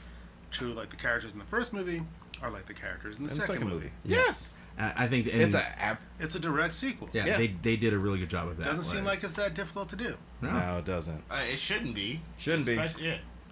[0.51, 0.71] true.
[0.73, 2.03] Like the characters in the first movie
[2.43, 3.91] are like the characters in the, In the second, movie.
[4.05, 4.49] Yes.
[4.51, 5.97] I I think It's a.
[6.19, 7.09] It's a direct sequel.
[7.13, 7.37] yeah, yeah.
[7.37, 8.65] They they did a really good job of that.
[8.65, 11.23] Doesn't seem like it's that difficult to do, no, No, it doesn't.
[11.29, 12.21] Uh, it shouldn't be.
[12.37, 12.73] Shouldn't be.
[12.75, 12.83] Yeah.
[12.87, 12.91] and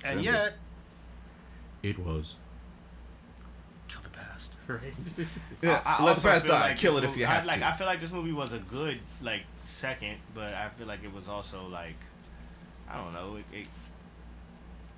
[0.03, 0.23] Shouldn't be.
[0.25, 0.53] yet
[1.83, 2.35] it was.
[3.87, 4.55] kill the past.
[5.61, 6.69] Yeah, I let the past die.
[6.69, 7.67] like Kill this it if movie- you I, have like, to.
[7.67, 11.13] I feel like this movie was a good like second, but I feel like it
[11.13, 11.97] was also like
[12.89, 13.35] I don't know.
[13.35, 13.67] It, it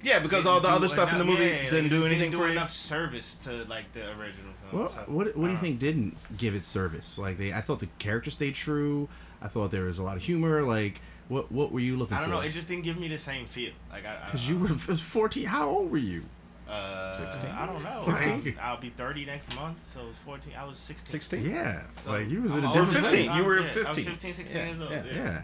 [0.04, 2.32] yeah, because all the other stuff in the movie yeah, didn't it do just anything
[2.32, 2.58] didn't for do you.
[2.60, 4.82] enough service to like the original film.
[4.84, 7.18] Well, so, what what do you uh, think didn't give it service?
[7.18, 9.10] Like they, I thought the character stayed true.
[9.42, 10.62] I thought there was a lot of humor.
[10.62, 12.24] Like what what were you looking for?
[12.24, 12.42] I don't for?
[12.42, 12.48] know.
[12.48, 13.72] It just didn't give me the same feel.
[13.92, 15.46] Like I Because I- you were fourteen.
[15.46, 16.24] How old were you?
[16.70, 17.52] Uh, 16?
[17.52, 18.04] I don't know.
[18.08, 20.54] I'll, I'll be 30 next month, so it's 14.
[20.58, 21.08] I was 16.
[21.12, 21.52] Sixteen.
[21.52, 23.26] Yeah, So like you was in I'm a different than 15.
[23.28, 23.38] place.
[23.38, 24.06] You were yeah, I was 15.
[24.06, 24.92] 15, 16 Yeah, years old.
[24.92, 25.04] yeah.
[25.13, 25.42] Yeah.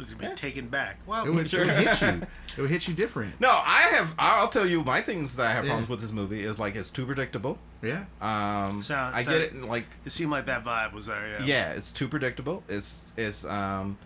[0.00, 0.98] Yeah, Look to be taken back.
[1.06, 1.62] Well, it would, Sure.
[1.62, 2.22] it would hit you.
[2.58, 3.40] It would hit you different.
[3.40, 4.12] No, I have.
[4.18, 5.70] I'll tell you my things that I have Yeah.
[5.70, 7.58] problems with this movie is like it's too predictable.
[7.80, 9.62] Yeah, Um, Sound- I sound- get it.
[9.62, 11.28] Like, it seemed like that vibe was there.
[11.38, 12.64] Yeah, yeah, it's too predictable.
[12.68, 13.98] It's it's um,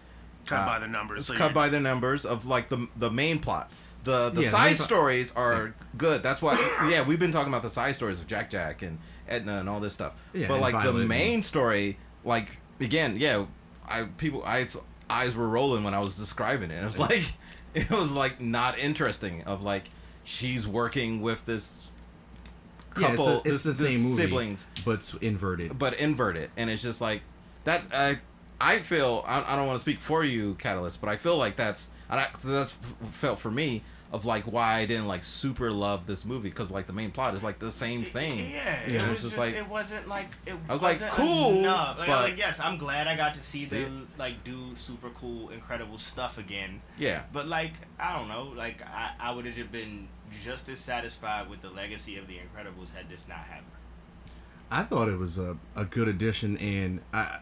[0.47, 1.21] cut uh, by the numbers.
[1.21, 3.71] It's so cut by the numbers of like the the main plot.
[4.05, 6.23] The the Yeah, side main pl- stories are good.
[6.23, 6.55] That's why.
[6.91, 9.81] Yeah, we've been talking about the side stories of Jack Jack and Edna and all
[9.81, 10.13] this stuff.
[10.35, 13.47] Yeah, but like Violet the and- main story, like again, yeah,
[13.89, 14.67] I people I
[15.11, 16.83] eyes were rolling when I was describing it.
[16.83, 17.25] It was like
[17.75, 19.43] it was like not interesting.
[19.45, 19.85] Of like
[20.25, 21.81] she's working with this
[22.99, 25.79] Yeah, it's, couple, a- it's this- the same movie, siblings, but inverted.
[25.79, 27.23] but inverted, and it's just like
[27.65, 27.83] that.
[27.93, 28.19] I
[28.61, 31.57] I feel I, I don't want to speak for you, Catalyst, but I feel like
[31.57, 32.77] that's I, that's
[33.13, 33.83] felt for me
[34.15, 37.35] of like why I didn't like super love this movie because like the main plot
[37.35, 38.51] is like the same thing.
[38.53, 40.83] Yeah, You it know, was it's just just like- it wasn't like it I was
[40.83, 41.99] like, wasn't cool, enough.
[41.99, 43.83] Like, but- like yes, I'm glad I got to see See?
[43.83, 46.81] them like do super cool, incredible stuff again.
[46.99, 47.23] Yeah.
[47.33, 50.09] But like I don't know, like I, I would have been
[50.43, 53.67] just as satisfied with the legacy of the Incredibles had this not happened.
[54.71, 57.39] I thought it was a, a good addition, and I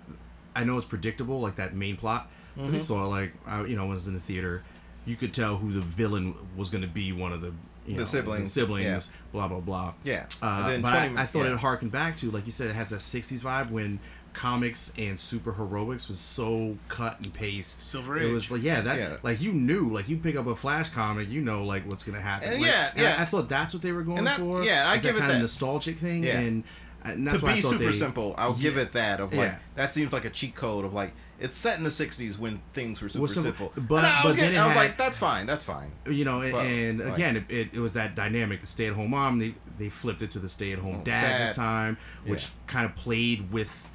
[0.54, 2.74] I know it's predictable, like that main plot, because Mm-hmm.
[2.74, 4.64] you saw like I, you know when I was in the theater,
[5.04, 7.52] you could tell who the villain was going to be, one of the
[7.86, 9.16] you The know, siblings, siblings, yeah.
[9.32, 9.94] blah blah blah.
[10.04, 10.26] Yeah.
[10.40, 11.54] uh, then but 20 I, I thought yeah.
[11.54, 13.98] it harkened back to like you said, it has that '60s vibe when
[14.32, 17.82] comics and super heroics was so cut and paste.
[17.82, 18.24] Silver Age.
[18.24, 19.16] It was like yeah, that Yeah.
[19.22, 22.20] like you knew like you pick up a Flash comic, you know like what's gonna
[22.20, 22.50] happen.
[22.52, 23.16] And Like, yeah, and yeah.
[23.18, 24.62] I, I thought that's what they were going that- for.
[24.64, 25.36] yeah, I is give it kind that.
[25.36, 26.38] of nostalgic thing, Yeah.
[26.38, 26.64] and,
[27.04, 29.20] and that's to why I be thought super they- simple, I'll give it that.
[29.20, 29.58] Of like Yeah.
[29.74, 33.00] that seems like a cheat code of like it's set in the '60s when things
[33.02, 33.82] were super Well, simple- simple.
[33.82, 35.90] but- And I'll but get- then it I was had- like, that's fine, that's fine.
[36.06, 38.60] you know, and, But, and like- again, it, it, it was that dynamic.
[38.60, 41.48] The stay-at-home mom, they they flipped it to the stay-at-home dad, dad.
[41.48, 42.50] this time, which Yeah.
[42.66, 43.88] kind of played with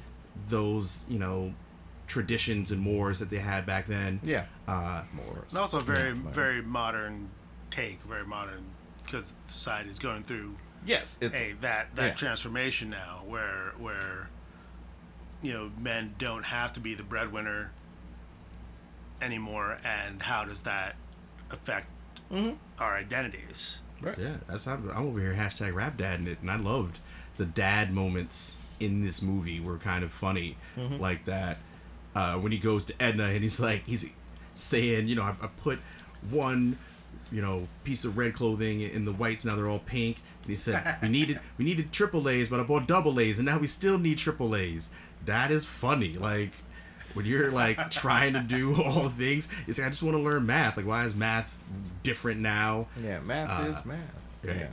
[0.48, 1.54] those, you know,
[2.06, 4.20] traditions and mores that they had back then.
[4.22, 5.44] Yeah, Uh, more.
[5.50, 7.28] And also a very, Yeah, very modern
[7.70, 8.64] take, very modern,
[9.04, 10.56] because society is going through
[10.86, 12.14] Yes, it's a that that yeah.
[12.14, 14.28] transformation now, where where
[15.42, 17.70] you know men don't have to be the breadwinner
[19.20, 20.96] anymore, and how does that
[21.50, 21.86] affect
[22.32, 22.56] Mm-hmm.
[22.78, 23.80] our identities?
[24.02, 24.18] Right.
[24.18, 27.00] yeah, that's I'm, I'm over here hashtag rap dad it, and I loved
[27.38, 31.00] the dad moments in this movie were kind of funny, Mm-hmm.
[31.00, 31.56] like that
[32.14, 34.10] uh, when he goes to Edna and he's like he's
[34.54, 35.78] saying, you know, I, I put
[36.30, 36.76] one
[37.32, 40.56] you know piece of red clothing in the whites now they're all pink and he
[40.56, 43.66] said we needed we needed triple A's but I bought double A's and now we
[43.66, 44.88] still need triple A's
[45.26, 46.16] that is funny.
[46.16, 46.52] Like
[47.14, 50.22] when you're like trying to do all the things it's like I just want to
[50.22, 50.76] learn math.
[50.76, 51.56] Like why is math
[52.02, 52.86] different now?
[53.02, 53.98] Yeah, math Uh, is math.
[54.44, 54.52] yeah.
[54.54, 54.66] Yeah,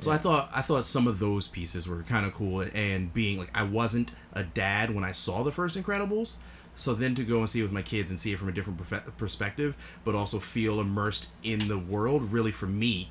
[0.00, 3.38] so I thought I thought some of those pieces were kind of cool, and being
[3.38, 6.36] like I wasn't a dad when I saw the first Incredibles,
[6.74, 8.52] so then to go and see it with my kids and see it from a
[8.52, 13.10] different perfe- perspective, but also feel immersed in the world, really for me,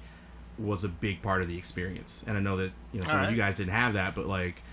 [0.58, 2.24] was a big part of the experience.
[2.28, 4.64] And I know that you know some of you guys didn't have that, but like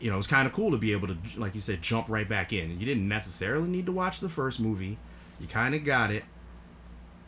[0.00, 2.08] you know it was kind of cool to be able to like you said jump
[2.08, 2.78] right back in.
[2.80, 4.98] You didn't necessarily need to watch the first movie,
[5.40, 6.24] you kind of got it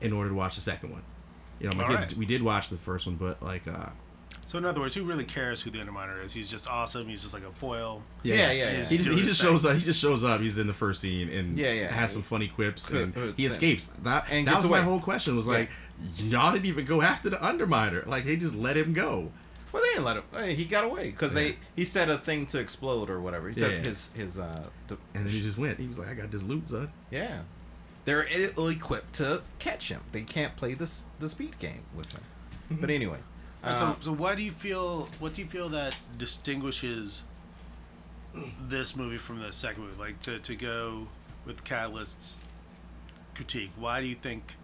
[0.00, 1.02] in order to watch the second one.
[1.60, 2.16] You know, my kids Alright.
[2.16, 3.68] we did watch the first one, but like.
[3.68, 3.90] uh
[4.46, 6.32] So in other words, who really cares who the Underminer is?
[6.32, 7.06] He's just awesome.
[7.06, 8.02] He's just like a foil.
[8.24, 8.84] Yeah, yeah, yeah.
[8.84, 9.74] He just, he just shows up.
[9.74, 10.40] He just shows up.
[10.40, 11.92] He's in the first scene and Yeah, yeah.
[11.92, 13.86] has some funny quips and he escapes.
[14.02, 15.36] That, And that gets was my whole question.
[15.36, 15.70] Was like,
[16.16, 18.06] y'all didn't even go after the Underminer.
[18.06, 19.30] Like they just let him go.
[19.72, 20.24] Well, they didn't let him.
[20.32, 23.48] Hey, he got away because they he said a thing to explode or whatever.
[23.48, 23.88] He said Yeah.
[23.88, 24.68] his his uh.
[24.88, 25.78] To, And then he just went.
[25.80, 26.92] He was like, I got this loot, son.
[27.10, 27.40] yeah,
[28.04, 30.02] they're ill equipped to catch him.
[30.12, 32.20] They can't play this the speed game with him.
[32.70, 33.18] But anyway,
[33.62, 35.08] uh, so, so why do you feel?
[35.18, 37.24] What do you feel that distinguishes
[38.68, 39.98] this movie from the second movie?
[39.98, 41.08] Like to, to go
[41.44, 42.38] with Catalyst's
[43.34, 43.70] critique.
[43.76, 44.56] Why do you think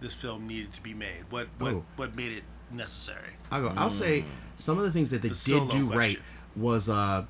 [0.00, 1.24] this film needed to be made?
[1.30, 1.84] What what Oh.
[1.96, 2.44] what made it
[2.76, 3.30] necessary?
[3.50, 3.72] I'll go.
[3.76, 4.24] I'll say
[4.56, 6.18] some of the things that they The did solo do right
[6.56, 7.24] was uh,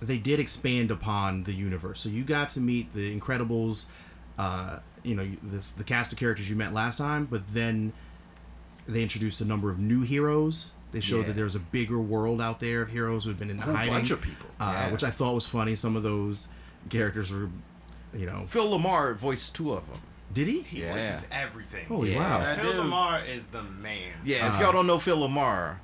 [0.00, 2.00] they did expand upon the universe.
[2.00, 3.86] So you got to meet the Incredibles,
[4.38, 7.92] uh, you know, this the cast of characters you met last time, but then
[8.86, 10.72] they introduced a number of new heroes.
[10.92, 11.26] They showed Yeah.
[11.28, 13.74] that there was a bigger world out there of heroes who had been in whole
[13.74, 13.92] hiding.
[13.92, 14.48] bunch of people.
[14.58, 14.92] uh, Yeah.
[14.92, 15.74] which I thought was funny.
[15.74, 16.48] Some of those
[16.88, 17.50] characters were,
[18.14, 20.00] you know, Phil LaMarr voiced two of them.
[20.32, 20.62] Did he?
[20.62, 20.92] He Yeah.
[20.92, 21.86] voices everything.
[21.86, 22.18] Holy Yeah.
[22.48, 22.54] wow!
[22.54, 22.78] Phil do.
[22.78, 24.12] Lamar is the man.
[24.24, 25.78] Yeah, if Uh, y'all don't know Phil LaMarr,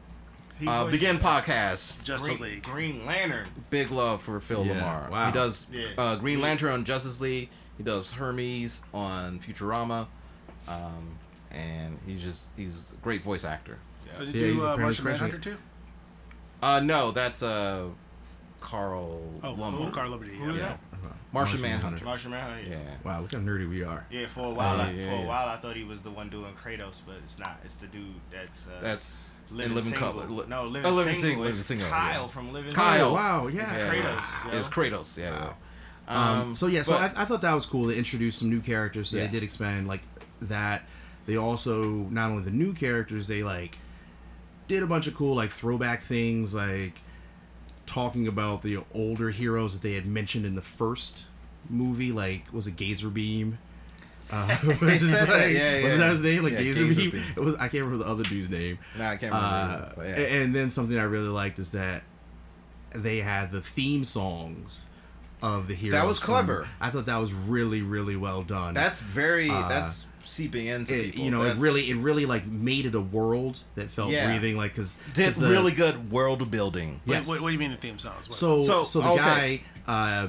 [0.60, 2.04] He uh, Begin Podcast.
[2.04, 2.62] Justice Green, League.
[2.62, 3.48] Green Lantern.
[3.70, 5.08] Big love for Phil Yeah, Lamar.
[5.10, 5.26] wow.
[5.26, 5.88] He does Yeah.
[5.98, 7.48] uh, Green Lantern on Justice League.
[7.76, 10.06] He does Hermes on Futurama,
[10.68, 11.18] um,
[11.50, 13.78] and he's just he's a great voice actor.
[14.06, 14.18] Yeah.
[14.20, 15.58] Does he he's do uh, apparently Martian crashing Manhunter too?
[16.62, 17.86] Uh, no, that's uh,
[18.60, 19.92] Carl Oh, Lombard.
[19.92, 20.36] Carl Liberty.
[20.36, 20.76] Who's Yeah.
[21.34, 21.40] That?
[21.40, 22.04] Martian Manhunter.
[22.04, 22.62] Martian Manhunter.
[22.70, 22.76] Yeah.
[22.78, 22.90] Yeah.
[23.04, 24.06] Wow, look how nerdy we are.
[24.10, 26.10] Yeah, for a while, Uh, I, yeah, for a while, I thought he was the
[26.10, 27.58] one doing Kratos, but it's not.
[27.64, 30.12] It's the dude that's uh, That's living, in Living single.
[30.12, 30.26] Color.
[30.28, 31.28] Li- no, living, oh, Living single.
[31.30, 31.44] Single.
[31.44, 31.88] Living Single.
[31.88, 32.26] Kyle yeah.
[32.28, 33.08] from Living Kyle.
[33.10, 33.74] Oh, wow, yeah.
[33.74, 34.52] It's Kratos.
[34.52, 34.58] yo.
[34.58, 35.18] It's Kratos.
[35.18, 35.52] Yeah.
[36.06, 37.86] Um, so yeah, so but- I, I thought that was cool.
[37.86, 39.08] They introduced some new characters.
[39.08, 39.26] So Yeah.
[39.26, 40.02] They did expand like
[40.42, 40.82] that.
[41.26, 43.78] They also not only the new characters, they like
[44.68, 47.00] did a bunch of cool like throwback things, like
[47.86, 51.26] talking about the older heroes that they had mentioned in the first
[51.68, 53.58] movie, like was it Gazer Beam?
[54.30, 56.06] Uh, was his said that, yeah, Wasn't yeah.
[56.06, 56.42] that his name?
[56.42, 57.10] Like Yeah, Gazer, Gazer Beam?
[57.10, 57.22] Beam.
[57.36, 57.54] It was.
[57.56, 58.78] I can't remember the other dude's name.
[58.98, 59.92] No, I can't remember.
[59.98, 60.38] Uh, yeah.
[60.42, 62.02] And then something I really liked is that
[62.94, 64.88] they had the theme songs
[65.42, 65.92] of the heroes.
[66.00, 66.68] That was from- clever.
[66.80, 68.72] I thought that was really, really well done.
[68.74, 69.50] That's very.
[69.50, 71.24] Uh, that's seeping into it, people.
[71.24, 74.26] you know, it really, it really like made it a world that felt Yeah.
[74.28, 74.56] breathing.
[74.56, 77.00] Like because did really good world building.
[77.06, 77.28] Wait, Yes.
[77.28, 78.28] what, what do you mean the theme songs?
[78.28, 79.62] What- So, So, so, the okay.
[79.86, 80.28] guy uh,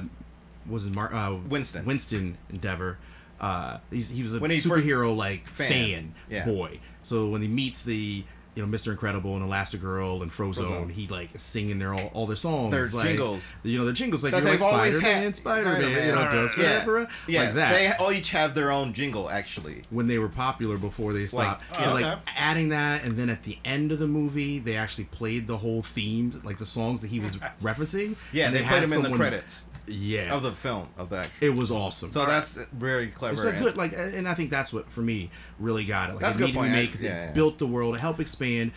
[0.68, 1.84] was it Mar- uh, Winston.
[1.84, 2.98] Winston Endeavor.
[3.40, 5.68] Uh, he's, he was a When he superhero like Fan.
[5.68, 6.44] fan, Yeah.
[6.46, 6.80] boy.
[7.02, 8.24] So when he meets the
[8.56, 8.90] you know Mr.
[8.90, 10.90] Incredible and Elastigirl and Frozone, Frozone.
[10.90, 13.54] he like singing their all, all their songs, Their like, jingles.
[13.62, 15.36] You know, their jingles like That you're like they've always Spider Man, had.
[15.36, 17.40] Spider Man, you know, Right, does right, Yeah, whatever, yeah.
[17.42, 17.72] like that.
[17.72, 19.82] They all each have their own jingle actually.
[19.90, 21.64] when they were popular before they stopped.
[21.74, 22.04] oh, so okay.
[22.04, 25.58] like adding that, and then at the end of the movie, they actually played the
[25.58, 28.16] whole theme, like the songs that he was referencing.
[28.32, 31.18] Yeah, and they, had played them in the credits Yeah, of the film of the
[31.18, 31.46] actual.
[31.46, 32.10] it was awesome.
[32.10, 33.34] So that's very clever.
[33.34, 36.14] It's a good like, and I think that's what for me really got it.
[36.14, 36.72] Like, That's it a good needed to point.
[36.72, 37.32] be I- made because yeah, it yeah.
[37.32, 38.72] built the world, it helped expand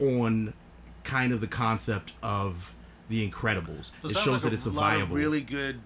[0.00, 0.52] on
[1.04, 2.74] kind of the concept of
[3.08, 3.92] the Incredibles.
[4.02, 5.16] So it sounds shows like that it's a lot of viable.
[5.16, 5.80] really good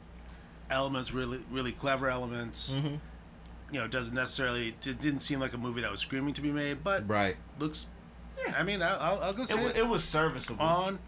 [0.70, 2.72] elements, really really clever elements.
[2.72, 2.94] Mm-hmm.
[3.72, 4.68] You know, it doesn't necessarily.
[4.68, 7.36] It didn't seem like a movie that was screaming to be made, but right.
[7.58, 7.86] looks.
[8.46, 10.62] Yeah, I mean, I'll, I'll, I'll go see It, wa- it, it was serviceable.
[10.62, 10.98] on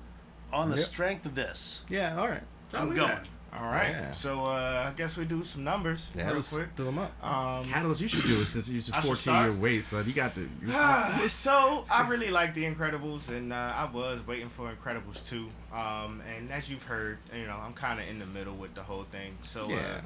[0.53, 0.85] on the Yep.
[0.87, 1.85] strength of this.
[1.89, 2.17] Yeah.
[2.19, 2.43] All right.
[2.73, 3.29] I'm look at going.
[3.53, 3.89] All right.
[3.91, 4.13] Yeah.
[4.13, 6.27] So uh, I guess we do some numbers Yeah.
[6.27, 6.77] real Let's quick.
[6.77, 7.13] do them up.
[7.25, 10.05] Um, Catalyst, you should do it since you're 14 year wait, son.
[10.07, 10.47] You got the.
[11.29, 15.49] so I really like The Incredibles, and uh, I was waiting for Incredibles 2.
[15.75, 18.83] Um, and as you've heard, you know, I'm kind of in the middle with the
[18.83, 19.37] whole thing.
[19.43, 19.77] So Yeah.
[19.77, 20.01] uh,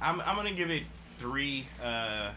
[0.00, 0.82] I'm, I'm gonna give it
[1.18, 2.30] three uh,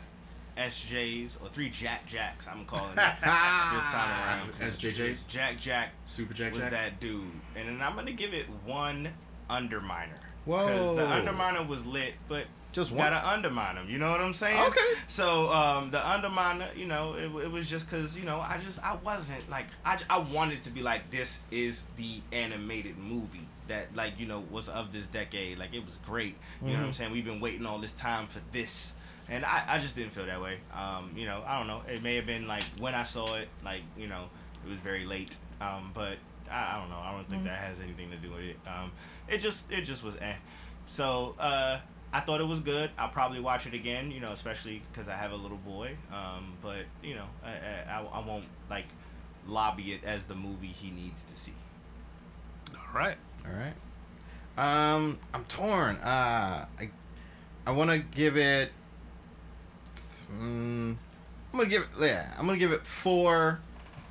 [0.58, 2.46] SJs or three Jack Jacks.
[2.48, 4.52] I'm calling it this time around.
[4.60, 5.28] SJJs?
[5.28, 6.72] Jack Jack Super Jack was Jack?
[6.72, 7.24] that dude,
[7.56, 9.10] and then I'm gonna give it one
[9.50, 10.18] Underminer.
[10.46, 10.66] Whoa.
[10.68, 13.10] Because the Underminer was lit, but Just one?
[13.12, 13.90] gotta undermine him.
[13.90, 14.60] You know what I'm saying?
[14.68, 14.80] Okay.
[15.08, 18.84] So um, the Underminer, you know, it, it was just because you know I just
[18.84, 23.96] I wasn't like I I wanted to be like this is the animated movie that
[23.96, 25.58] like you know was of this decade.
[25.60, 26.36] Like it was great.
[26.62, 26.82] You know Mm-hmm.
[26.82, 27.12] what I'm saying?
[27.12, 28.94] We've been waiting all this time for this.
[29.32, 30.58] And I, I just didn't feel that way.
[30.74, 31.84] Um, you know, I don't know.
[31.88, 34.24] It may have been like when I saw it, like, you know,
[34.66, 35.38] it was very late.
[35.62, 36.18] Um, but
[36.50, 36.98] I, I don't know.
[36.98, 38.58] I don't think that has anything to do with it.
[38.66, 38.92] Um,
[39.30, 40.36] it just it just was eh.
[40.86, 41.80] So uh,
[42.12, 42.90] I thought it was good.
[42.98, 45.96] I'll probably watch it again, you know, especially because I have a little boy.
[46.12, 48.86] Um, but you know, I, I, I won't like
[49.48, 51.54] lobby it as the movie he needs to see.
[52.74, 53.18] All right.
[53.46, 53.74] All right.
[54.58, 55.96] Um, I'm torn.
[55.98, 56.90] Uh, I,
[57.66, 58.72] I want to give it.
[60.42, 60.96] Mm,
[61.54, 61.90] I'm gonna give it.
[62.00, 63.60] Yeah, I'm gonna give it four.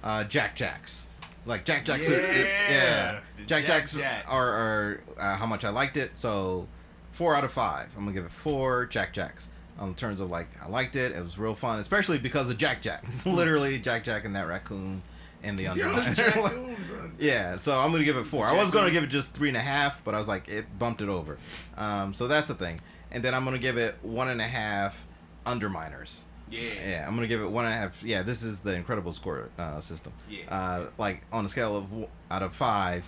[0.02, 1.09] Uh, Jack Jacks.
[1.48, 2.08] Like Jack Jacks.
[2.08, 3.20] are- it- Yeah, yeah.
[3.38, 4.26] Jack, Jack Jacks Jacks.
[4.28, 6.16] are, are uh, how much I liked it.
[6.16, 6.68] So
[7.12, 7.92] four out of five.
[7.96, 9.48] I'm gonna give it four Jack Jacks.
[9.80, 11.12] On terms of like, I liked it.
[11.12, 13.04] It was real fun, especially because of Jack Jack.
[13.26, 15.02] Literally, Jack Jack and that raccoon
[15.42, 16.02] and the undermine.
[17.18, 18.44] Yeah, so I'm gonna give it four.
[18.46, 20.78] I was gonna give it just three and a half, but I was like, it
[20.78, 21.38] bumped it over.
[21.76, 22.80] Um, so that's the thing.
[23.11, 25.06] And then I'm gonna give it one and a half
[25.46, 26.22] underminers.
[26.50, 26.61] Yeah.
[26.88, 28.02] Yeah, I'm gonna give it one and a half.
[28.02, 30.12] Yeah, this is the incredible score uh, system.
[30.28, 30.44] Yeah.
[30.48, 33.06] Uh, like on a scale of w- out of five,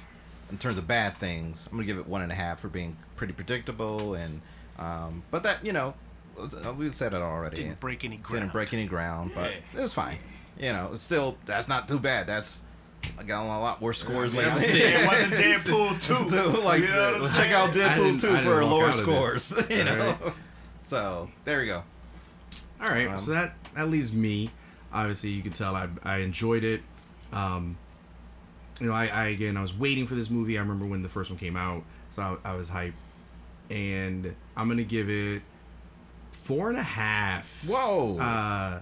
[0.50, 2.96] in terms of bad things, I'm gonna give it one and a half for being
[3.16, 4.40] pretty predictable and.
[4.79, 5.92] Um, but that you know,
[6.38, 7.57] uh, we said it already.
[7.57, 8.40] Didn't break any ground.
[8.42, 9.81] Didn't break any ground, but Yeah.
[9.81, 10.18] it was fine.
[10.59, 12.26] You know, it's still that's not too bad.
[12.26, 12.62] That's
[13.18, 16.31] I got a lot worse scores Yeah, it wasn't Deadpool 2.
[16.31, 18.92] So, like, You know what I'm let's check out Deadpool 2 I for lower out
[18.92, 19.00] this.
[19.03, 19.55] scores.
[19.70, 20.35] You know, Alright.
[20.83, 21.83] so there you go.
[22.81, 24.51] All right, Um, so that that leaves me.
[24.93, 26.83] Obviously, you can tell I I enjoyed it.
[27.33, 27.77] Um,
[28.81, 30.57] you know, I, I again I was waiting for this movie.
[30.59, 32.95] I remember when the first one came out, so I, I was hyped,
[33.71, 35.43] and I'm gonna give it
[36.33, 37.62] four and a half.
[37.66, 38.16] Whoa.
[38.19, 38.81] Uh,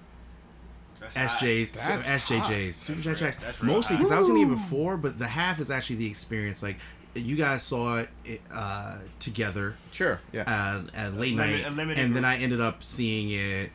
[1.00, 1.28] That's hot.
[1.40, 2.74] SJs, That's SJJs, hot.
[2.74, 3.36] Super That's Jack Jacks.
[3.44, 6.06] that's Mostly because I was gonna give it four, but the half is actually the
[6.06, 6.62] experience.
[6.62, 6.76] Like
[7.14, 10.20] you guys saw it uh, together sure.
[10.32, 10.42] Yeah.
[10.42, 12.24] uh, at late Limit- night, a limited and then.
[12.24, 13.70] I ended up seeing it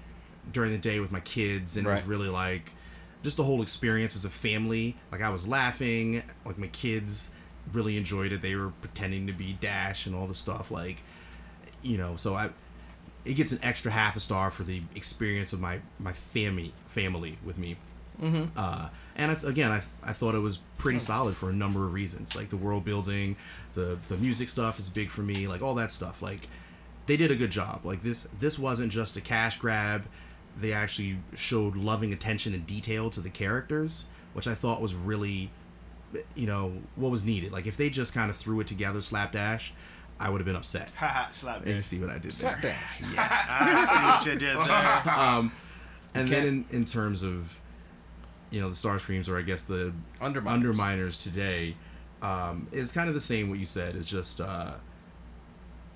[0.51, 2.71] during the day with my kids, and it was really like
[3.23, 4.97] just the whole experience as a family.
[5.11, 7.31] Like I was laughing, like my kids
[7.71, 8.41] really enjoyed it.
[8.41, 10.97] They were pretending to be Dash and all the stuff, like
[11.81, 12.15] you know.
[12.17, 12.49] So I,
[13.25, 17.37] it gets an extra half a star for the experience of my my family family
[17.43, 17.77] with me.
[18.21, 18.57] Mm-hmm.
[18.57, 21.53] Uh, and I th- again, I, th- I thought it was pretty solid for a
[21.53, 22.35] number of reasons.
[22.35, 23.35] Like the world building,
[23.75, 25.47] the the music stuff is big for me.
[25.47, 26.21] Like all that stuff.
[26.21, 26.47] Like
[27.05, 27.81] they did a good job.
[27.85, 30.05] Like this this wasn't just a cash grab.
[30.57, 35.49] They actually showed loving attention and detail to the characters, which I thought was really,
[36.35, 37.51] you know, what was needed.
[37.51, 39.73] Like if they just kind of threw it together, slapdash,
[40.19, 40.91] I would have been upset.
[40.95, 42.73] Haha, slap And you see what I did Slap there.
[42.73, 43.01] dash.
[43.17, 45.13] I see what you did there.
[45.19, 45.51] Um,
[46.13, 47.59] and then in, in terms of,
[48.51, 50.75] you know, the Star Streams or I guess the Underminers.
[50.75, 51.75] Underminers today,
[52.21, 53.49] um, is kind of the same.
[53.49, 54.73] What you said is just uh,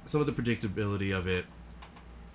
[0.06, 1.46] some of the predictability of it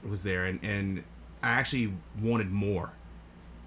[0.09, 1.03] was there, and and
[1.43, 2.93] I actually wanted more.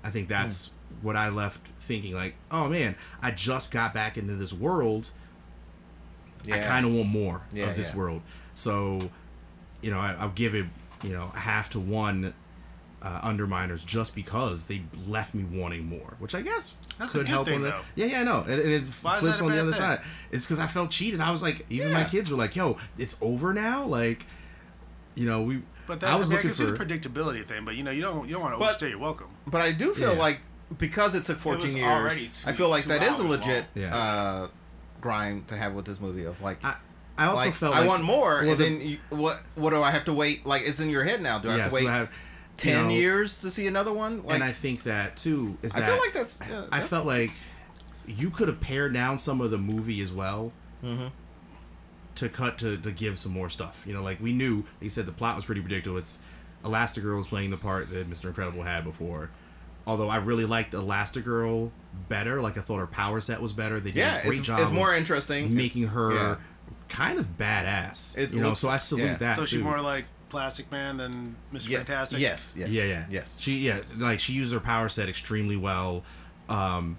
[0.03, 2.13] I think that's what I left thinking.
[2.13, 5.11] Like, oh man, I just got back into this world.
[6.51, 7.97] I kind of want more Yeah, of this yeah.
[7.97, 8.21] world.
[8.53, 9.09] So,
[9.81, 10.67] you know, I, I'll give it,
[11.03, 12.33] you know, half to one
[13.01, 17.25] uh, underminers just because they left me wanting more, which I guess That's a could
[17.25, 17.81] good help thing, on the though.
[17.95, 19.79] yeah, yeah, I know, and, and it Why flips on the other thing?
[19.81, 20.01] side.
[20.31, 21.19] It's because I felt cheated.
[21.19, 24.25] I was like, even my kids were like, "Yo, it's over now." Like,
[25.15, 25.61] you know, we.
[25.87, 27.75] But that, I was I, mean, looking I can see for the predictability thing, but
[27.75, 29.27] you know, you don't you don't want to But- overstay your welcome.
[29.47, 30.19] But I do feel Yeah.
[30.19, 30.39] like
[30.77, 33.65] because it took 14 was years, already two- I feel like that is a legit
[33.75, 33.83] long.
[33.85, 33.95] Yeah.
[33.95, 34.47] uh,
[35.01, 36.63] grind to have with this movie of like.
[36.65, 36.75] I,
[37.17, 39.41] I also like, felt I want more, well, and the- then you, what?
[39.55, 40.45] What do I have to wait?
[40.45, 41.39] Like it's in your head now.
[41.39, 42.15] Do I have yeah, to so wait I have, you
[42.57, 44.23] ten know, years to see another one?
[44.23, 46.39] Like, and I think that too is I that feel like that's.
[46.49, 47.31] Yeah, I felt like
[48.07, 50.51] you could have pared down some of the movie as well
[50.83, 51.07] Mm-hmm.
[52.15, 53.83] To cut to, to give some more stuff.
[53.85, 55.97] You know, like we knew they said the plot was pretty predictable.
[55.97, 56.19] It's
[56.63, 58.25] Elastigirl is playing the part that Mr.
[58.25, 59.29] Incredible had before.
[59.87, 61.69] Although I really liked Elastigirl
[62.09, 63.79] better, like I thought her power set was better.
[63.79, 65.53] They did Yeah, a great it's, job it's more interesting.
[65.53, 66.35] making It's- her yeah.
[66.89, 68.17] kind of badass.
[68.17, 69.17] It you know, looks- so I salute yeah.
[69.17, 71.69] that So she's more like Plastic Man than Mr.
[71.69, 72.19] Yes, Fantastic.
[72.19, 73.37] yes, yes, Yeah, yeah, yes.
[73.39, 76.03] She yeah, like she used her power set extremely well,
[76.49, 76.97] um,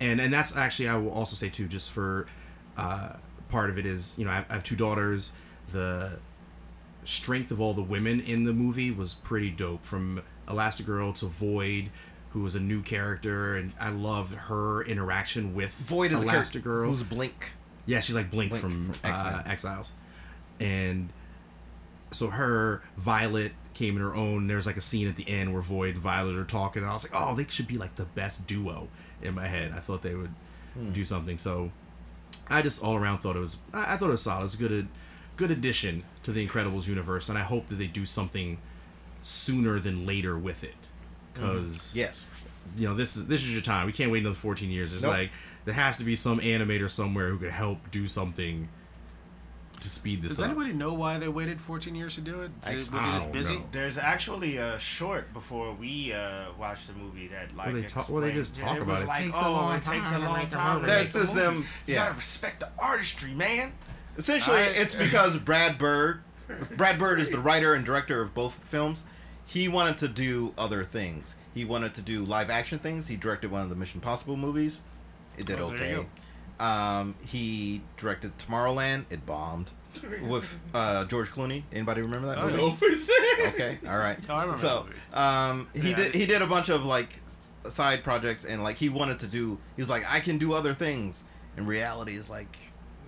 [0.00, 2.26] and and that's actually I will also say too, just for
[2.76, 3.10] uh,
[3.48, 5.32] part of it is you know I have, I have two daughters.
[5.72, 6.18] The
[7.04, 11.90] strength of all the women in the movie was pretty dope, from Elastigirl to Void,
[12.30, 16.88] who was a new character, and I loved her interaction with Void is Elastigirl.
[16.88, 17.52] who's Blink.
[17.86, 19.92] Yeah, she's like Blink, Blink from, from uh, Exiles,
[20.60, 21.10] and
[22.10, 24.46] so her Violet came in her own.
[24.46, 26.94] There's like a scene at the end where Void and Violet are talking, and I
[26.94, 28.88] was like, oh, they should be like the best duo
[29.20, 29.72] in my head.
[29.74, 30.30] I thought they would
[30.74, 30.92] Hmm.
[30.92, 31.38] do something.
[31.38, 31.70] So
[32.48, 33.58] I just all around thought it was.
[33.72, 34.40] I, I thought it was solid.
[34.40, 34.88] It was a good,
[35.36, 38.58] good addition to the Incredibles universe, and I hope that they do something
[39.22, 40.74] sooner than later with it,
[41.34, 41.52] mm-hmm.
[41.58, 42.26] because Yes.
[42.76, 43.86] you know this is this is your time.
[43.86, 44.90] We can't wait another 14 years.
[44.90, 45.12] There's Nope.
[45.12, 45.30] like
[45.64, 48.68] there has to be some animator somewhere who could help do something
[49.80, 50.44] to speed this Does up.
[50.48, 52.50] Does anybody know why they waited 14 years to do it?
[52.64, 53.56] I- Is I just don't busy?
[53.56, 53.64] know.
[53.72, 58.22] There's actually a short before we uh, watched the movie that like they talk- well,
[58.22, 59.04] they just talk it about was it.
[59.04, 60.66] It Like, takes a oh, long it takes a time to long make time.
[60.76, 60.86] to movie.
[60.92, 61.46] make That's a just movie.
[61.46, 61.56] them-
[61.86, 62.04] You yeah.
[62.04, 63.72] gotta respect the artistry, man.
[64.16, 66.22] Essentially, I- it's because Brad Bird,
[66.76, 69.04] Brad Bird is the writer and director of both films.
[69.46, 71.34] He wanted to do other things.
[71.52, 73.08] He wanted to do live action things.
[73.08, 74.80] He directed one of the Mission Possible movies.
[75.36, 76.06] It did Oh, okay.
[76.60, 79.04] Um, he directed Tomorrowland.
[79.10, 79.72] It bombed
[80.28, 81.64] with uh, George Clooney.
[81.72, 82.86] Anybody remember that Oh, movie?
[83.40, 83.48] yeah.
[83.48, 84.18] okay, all right.
[84.28, 87.20] Oh, I remember so, that um, he Yeah, did he did a bunch of like
[87.26, 89.58] s- side projects and like he wanted to do.
[89.76, 91.24] He was like, I can do other things.
[91.56, 92.56] And reality is like,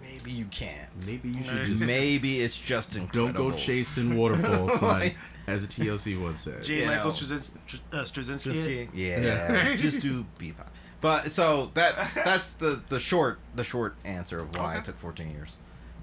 [0.02, 0.88] maybe you can't.
[1.06, 1.68] Maybe you should Maybe.
[1.74, 3.32] just Maybe it's just incredible.
[3.32, 5.16] don't go chasing waterfalls, son, Like-
[5.48, 6.64] as a TLC once said.
[6.64, 6.80] J.
[6.82, 7.12] You Michael know.
[7.12, 7.80] Straczynski.
[7.92, 8.88] Uh, Straczynski.
[8.94, 9.76] Yeah, Yeah.
[9.76, 10.66] just do B five.
[11.00, 15.30] But so that that's the the short the short answer of why it took 14
[15.30, 15.56] years.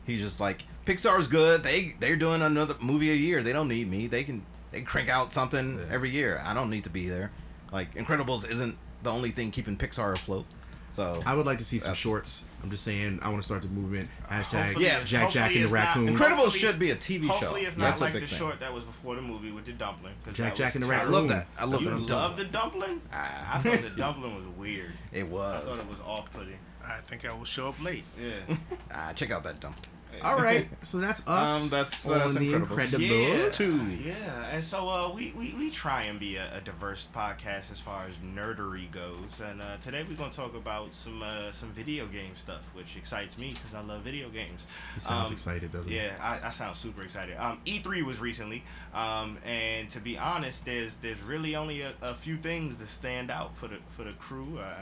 [0.05, 1.63] He's just like Pixar's good.
[1.63, 3.41] They they're doing another movie a year.
[3.41, 4.07] They don't need me.
[4.07, 5.93] They can they crank out something Yeah.
[5.93, 6.41] every year.
[6.45, 7.31] I don't need to be there.
[7.71, 10.45] Like Incredibles isn't the only thing keeping Pixar afloat.
[10.91, 12.45] So I would like to see some shorts.
[12.63, 14.09] I'm just saying, I want to start the movement.
[14.31, 15.09] Hashtag Hopefully Yes.
[15.09, 16.15] Jack Jack and the it's Raccoon.
[16.17, 17.33] Incredibles should be a TV show.
[17.33, 18.27] Hopefully, it's not That's like the thing.
[18.29, 20.13] short that was before the movie with the dumpling.
[20.23, 21.47] 'cause Jack that Jack was and the I love that.
[21.59, 22.09] I love You that.
[22.09, 23.01] love the dumpling?
[23.11, 24.93] I thought the dumpling was weird.
[25.11, 25.61] It was.
[25.61, 26.57] I thought it was off-putting.
[26.85, 28.05] I think I will show up late.
[28.19, 28.55] Yeah.
[28.95, 29.75] Ah, check out that dump.
[30.21, 33.49] All right, so that's us Um, that's, uh, on that's the Incredibles.
[33.59, 34.05] Incredibles.
[34.05, 37.71] Yeah, yeah, and so uh, we, we, we try and be a, a diverse podcast
[37.71, 41.69] as far as nerdery goes, and uh, today we're gonna talk about some uh, some
[41.69, 44.65] video game stuff, which excites me because I love video games.
[44.93, 45.97] He sounds Um, excited, doesn't he?
[45.97, 47.35] Yeah, I, I sound super excited.
[47.37, 52.13] Um, E3 was recently, um, and to be honest, there's there's really only a, a
[52.13, 54.73] few things that stand out for the for the crew, uh,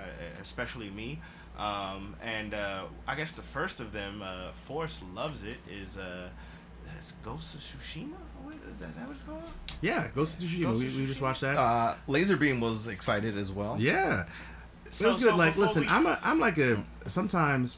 [0.42, 1.20] especially me.
[1.62, 6.30] Um, and uh, I guess the first of them, uh, Force loves it, is uh,
[6.98, 8.14] it's Ghost of Tsushima.
[8.44, 9.44] What is that, is that what it's called?
[9.82, 10.64] Yeah, Ghost of Tsushima.
[10.64, 11.58] Ghost We, of we just watched that.
[11.58, 13.76] Uh, Laserbeam was excited as well.
[13.80, 14.26] yeah,
[14.90, 15.30] So- it was good.
[15.30, 17.78] so like, listen, we- I'm a, I'm like a sometimes,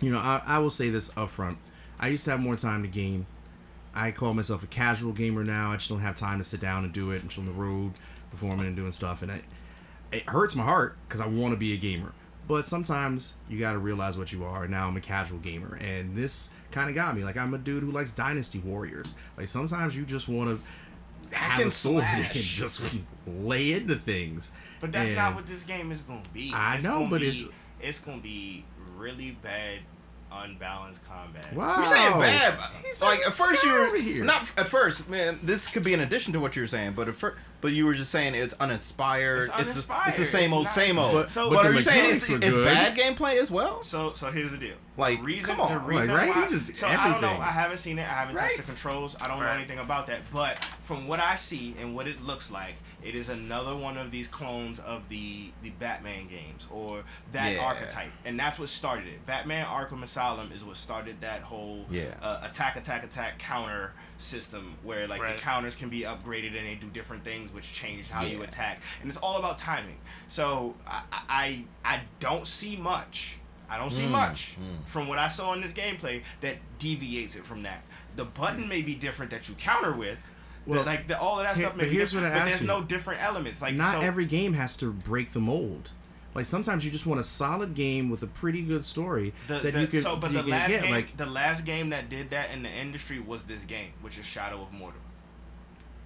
[0.00, 1.58] you know, I, I will say this up front.
[1.98, 3.26] I used to have more time to game.
[3.94, 5.72] I call myself a casual gamer now.
[5.72, 7.22] I just don't have time to sit down and do it.
[7.22, 7.94] I'm just on the road
[8.30, 9.42] performing and doing stuff, and it
[10.12, 12.12] it hurts my heart because I want to be a gamer.
[12.48, 14.68] But sometimes you got to realize what you are.
[14.68, 17.24] Now I'm a casual gamer, and this kind of got me.
[17.24, 19.14] Like I'm a dude who likes Dynasty Warriors.
[19.36, 20.50] Like sometimes you just want
[21.30, 22.34] to have a sword slash.
[22.36, 22.94] and just
[23.26, 24.52] lay into things.
[24.80, 26.52] But that's And- not what this game is gonna be.
[26.54, 27.48] I It's know, but be, it's-
[27.80, 28.64] it's gonna be
[28.96, 29.80] really bad,
[30.30, 31.52] unbalanced combat.
[31.54, 31.78] Wow.
[31.78, 32.58] You're saying bad.
[32.84, 34.24] He's like a at first you over were here.
[34.24, 35.40] not at first, man.
[35.42, 37.36] This could be in addition to what you were saying, but at first,
[37.66, 39.38] but you were just saying it's uninspired.
[39.38, 40.08] It's It's, the, uninspired.
[40.08, 41.12] it's the same It's old, same old.
[41.14, 43.82] But- So- but, but are you saying it's, it's bad gameplay as well?
[43.82, 44.76] So so here's the deal.
[44.96, 45.72] Like, the reason, come on.
[45.88, 46.28] the Like, right?
[46.28, 47.28] why, He just- so I don't know.
[47.40, 48.02] I haven't seen it.
[48.02, 49.16] I haven't touched the controls.
[49.20, 50.20] I don't know anything about that.
[50.32, 52.76] But from what I see and what it looks like,
[53.06, 57.60] it is another one of these clones of the the Batman games or that Yeah.
[57.64, 59.24] archetype, and that's what started it.
[59.26, 62.14] Batman Arkham Asylum is what started that whole Yeah.
[62.20, 65.36] uh, attack, attack, attack counter system where like Right.
[65.36, 68.80] the counters can be upgraded and they do different things which change how you attack,
[69.00, 69.98] and it's all about timing.
[70.28, 73.36] So I I I don't see much.
[73.68, 77.44] I don't see Mm, much from what I saw in this gameplay that deviates it
[77.44, 77.82] from that.
[78.14, 80.18] The button may be different that you counter with.
[80.66, 82.66] Well, like the, all of that stuff but here's what I but ask there's you.
[82.66, 83.62] no different elements.
[83.62, 85.90] Like not so, every game has to break the mold.
[86.34, 89.72] Like sometimes you just want a solid game with a pretty good story the, that
[89.72, 90.82] the- you can, so, but the last get.
[90.82, 94.18] game, like the last game that did that in the industry was this game, which
[94.18, 94.92] is Shadow of Mordor.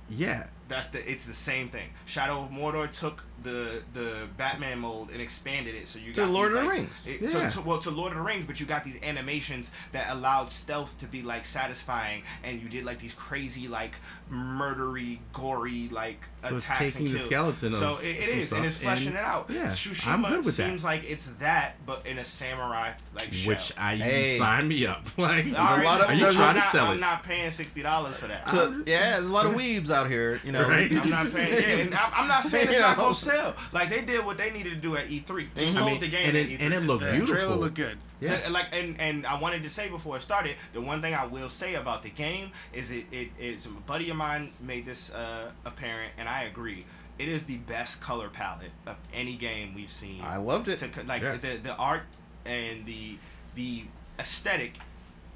[0.08, 1.90] yeah, That's the it's the same thing.
[2.06, 6.30] Shadow of Mordor took the the Batman mode and expanded it, so you To got
[6.30, 7.06] Lord these, of the like- Rings.
[7.06, 7.48] it- Yeah.
[7.48, 10.50] to, to- well, to Lord of the Rings, but you got these animations that allowed
[10.50, 13.96] stealth to be like satisfying, and you did like these crazy like
[14.30, 18.46] murdery, gory like So it's taking and the skeleton So of it, it some is,
[18.46, 19.46] stuff and it's fleshing and- it out.
[19.50, 20.68] yeah, Tsushima I'm good with that.
[20.68, 23.48] seems like it's that, but in a samurai like shell.
[23.48, 24.38] which I you Hey.
[24.38, 25.06] sign me up.
[25.16, 27.00] Like, All a lot of- are you trying I'm to not, sell I'm it?
[27.00, 28.48] not paying sixty dollars for that.
[28.50, 30.59] So, yeah, there's a lot of weebs out here, you know.
[30.68, 30.90] Right.
[30.90, 31.90] I'm not paying.
[31.90, 33.54] Yeah, I'm, not saying it's not gonna sell.
[33.72, 35.48] Like they did what they needed to do at E3.
[35.54, 36.62] They sold I mean, the game and at it, E3.
[36.62, 37.34] and it looked The beautiful.
[37.36, 37.98] trailer looked good.
[38.20, 38.36] Yeah.
[38.36, 41.24] The- like and and I wanted to say before it started, the one thing I
[41.26, 45.10] will say about the game is it it is a buddy of mine made this
[45.12, 46.84] uh, apparent, and I agree.
[47.18, 50.22] It is the best color palette of any game we've seen.
[50.22, 50.78] I loved it.
[50.78, 51.36] To, like Yeah.
[51.36, 52.02] the the art
[52.46, 53.18] and the
[53.54, 53.84] the
[54.18, 54.78] aesthetic,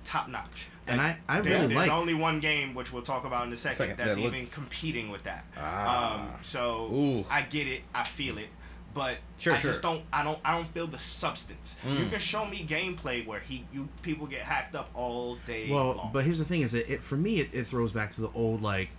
[0.04, 0.68] top notch.
[0.87, 3.57] And I- I really there's like- only one game which we'll talk about in a
[3.57, 5.45] second, Second, that's that look- even competing with that.
[5.57, 6.14] Ah.
[6.14, 7.24] Um, so Ooh.
[7.30, 8.49] I get it, I feel it,
[8.93, 9.70] but Sure, I sure.
[9.70, 10.03] just don't.
[10.12, 10.39] I don't.
[10.45, 11.76] I don't feel the substance.
[11.87, 12.01] Mm.
[12.01, 15.95] You can show me gameplay where he, you people get hacked up all day Well,
[15.95, 16.11] long.
[16.12, 18.30] but here's the thing: is that it for me it, it throws back to the
[18.35, 18.91] old like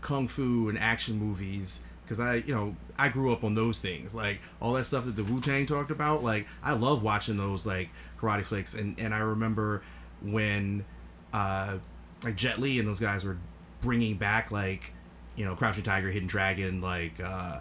[0.00, 4.14] kung fu and action movies because I you know I grew up on those things
[4.14, 6.22] like all that stuff that the Wu Tang talked about.
[6.24, 9.82] Like I love watching those like karate flicks, and and I remember
[10.22, 10.84] when
[11.32, 11.78] uh
[12.24, 13.38] like Jet Li and those guys were
[13.80, 14.92] bringing back like
[15.36, 17.60] you know Crouching Tiger, Hidden Dragon, like uh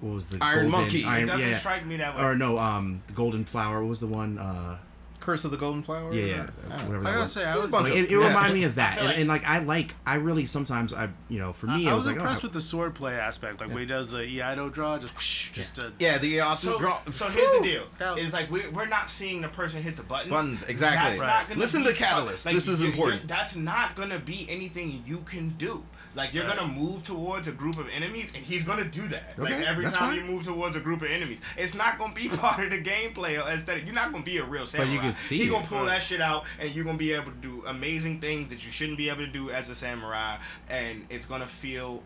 [0.00, 0.98] what was the Iron golden, Monkey.
[1.04, 2.22] it doesn't yeah, strike me that way.
[2.22, 3.80] or no, um, the Golden Flower.
[3.80, 4.38] What was the one?
[4.38, 4.78] Uh,
[5.20, 6.12] Curse of the Golden Flower.
[6.14, 6.76] yeah, yeah, Ah.
[6.86, 7.32] whatever I that gotta was.
[7.32, 8.28] say, I There's a was, Like, it, it Yeah.
[8.28, 11.08] reminded me of that, feel and, like- and like I like, I really sometimes I,
[11.28, 13.60] you know, for me, I, it was was like, impressed oh, with the swordplay aspect,
[13.60, 16.78] like when he does the Iaido draw, just whoosh, just a Yeah, the uh, so,
[16.78, 17.00] draw.
[17.10, 19.96] so here's the deal: That was- is like we're, we're not seeing the person hit
[19.96, 20.30] the buttons.
[20.30, 21.08] Buttons, exactly.
[21.10, 21.26] That's Right.
[21.26, 22.44] not gonna Listen be to Catalyst.
[22.44, 23.28] This is you- you- important.
[23.28, 25.84] That's not gonna be anything you can do.
[26.14, 26.56] Like you're Right.
[26.56, 29.38] gonna move towards a group of enemies, and he's gonna do that.
[29.38, 30.14] like every time fine.
[30.16, 33.36] you move towards a group of enemies, it's not gonna be part of the gameplay
[33.42, 33.84] or aesthetic.
[33.84, 34.88] You're not gonna be a real samurai.
[34.88, 35.88] But you can see He gonna pull Right.
[35.88, 38.98] that shit out, and you're gonna be able to do amazing things that you shouldn't
[38.98, 40.38] be able to do as a samurai,
[40.68, 42.02] and it's gonna feel.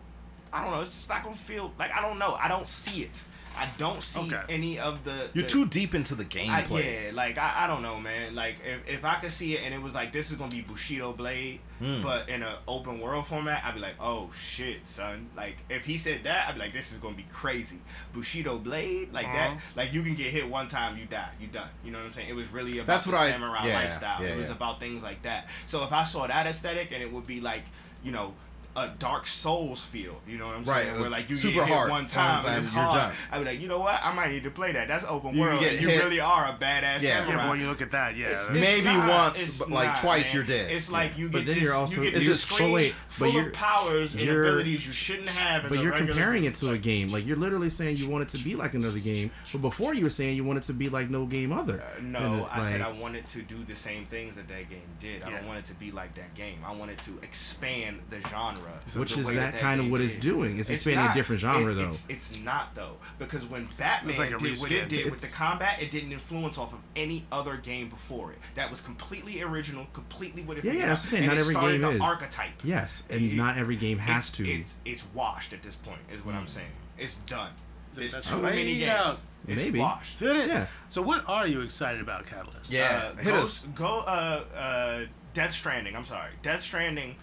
[0.51, 0.81] I don't know.
[0.81, 2.37] It's just not gonna feel like I don't know.
[2.39, 3.21] I don't see it.
[3.55, 4.41] I don't see Okay.
[4.49, 5.29] any of the.
[5.33, 7.05] You're the- too deep into the I, gameplay.
[7.05, 8.33] yeah, like I, I don't know, man.
[8.35, 10.61] Like if, if I could see it and it was like this is gonna be
[10.61, 12.01] Bushido Blade, Hmm.
[12.01, 15.29] but in an open world format, I'd be like, oh shit, son.
[15.35, 17.79] Like if he said that, I'd be like, this is gonna be crazy.
[18.13, 19.33] Bushido Blade, like Uh-huh.
[19.35, 21.69] that, like you can get hit one time, you die, you done.
[21.83, 22.29] You know what I'm saying?
[22.29, 24.23] It was really about That's the what I- samurai yeah, lifestyle.
[24.23, 24.55] yeah, it was yeah.
[24.55, 25.47] about things like that.
[25.67, 27.63] So if I saw that aesthetic and it would be like,
[28.03, 28.33] you know.
[28.75, 30.95] A Dark Souls feel, you know what I'm Right, saying?
[30.95, 31.89] Where it's like you super get hit hard.
[31.91, 32.97] one time, One and it's you're hard.
[32.97, 33.13] done.
[33.31, 33.99] I'd be like, you know what?
[34.03, 34.87] I might need to play that.
[34.87, 35.59] That's open You world.
[35.59, 37.27] get and you hit- really are a badass Yeah.
[37.27, 37.35] yeah.
[37.37, 39.89] But when you look at that, yeah, It's- it's Maybe not- once, it's but, like,
[39.89, 40.33] not, twice man.
[40.33, 40.71] you're dead.
[40.71, 42.59] It's like you get But then this, you're also- you get Is these it- screens
[42.61, 45.65] but wait, but full you're- of powers and abilities you shouldn't have.
[45.65, 47.09] As but you're comparing it to a game.
[47.09, 50.03] Like you're literally saying you want it to be like another game, but before you
[50.03, 51.79] were saying you want it to be like no game other.
[51.81, 55.21] Uh, no, I said I wanted to do the same things that that game did.
[55.21, 56.57] I don't want it to be like that game.
[56.65, 58.62] I wanted to expand the genre,
[58.95, 60.59] Which is way that kind of game what it's doing.
[60.59, 61.87] It's expanding a different genre, It- though.
[61.87, 65.81] It's, it's not though, because when Batman like did what it did with the combat,
[65.81, 68.39] it didn't influence off of any other game before it.
[68.55, 70.65] That was completely original, completely what it.
[70.65, 71.53] Yeah, yeah, that's what I'm saying.
[71.53, 72.01] Not every game is.
[72.01, 72.51] archetype.
[72.63, 74.47] Yes, and It- not every game has it's, to.
[74.49, 75.99] It's it's washed at this point.
[76.11, 76.67] Is what I'm saying.
[76.97, 77.51] It's done.
[77.93, 78.91] There's That's too way many games.
[78.91, 79.19] out.
[79.47, 79.79] It's Maybe.
[79.79, 80.19] washed.
[80.19, 80.47] Hit it.
[80.47, 80.65] Yeah.
[80.89, 82.71] So what are you excited about, Catalyst?
[82.71, 83.59] Yeah, Uh, hit go, us.
[83.75, 83.99] Go.
[83.99, 85.95] Uh, uh, Death Stranding.
[85.95, 86.31] I'm sorry.
[86.41, 87.15] Death Stranding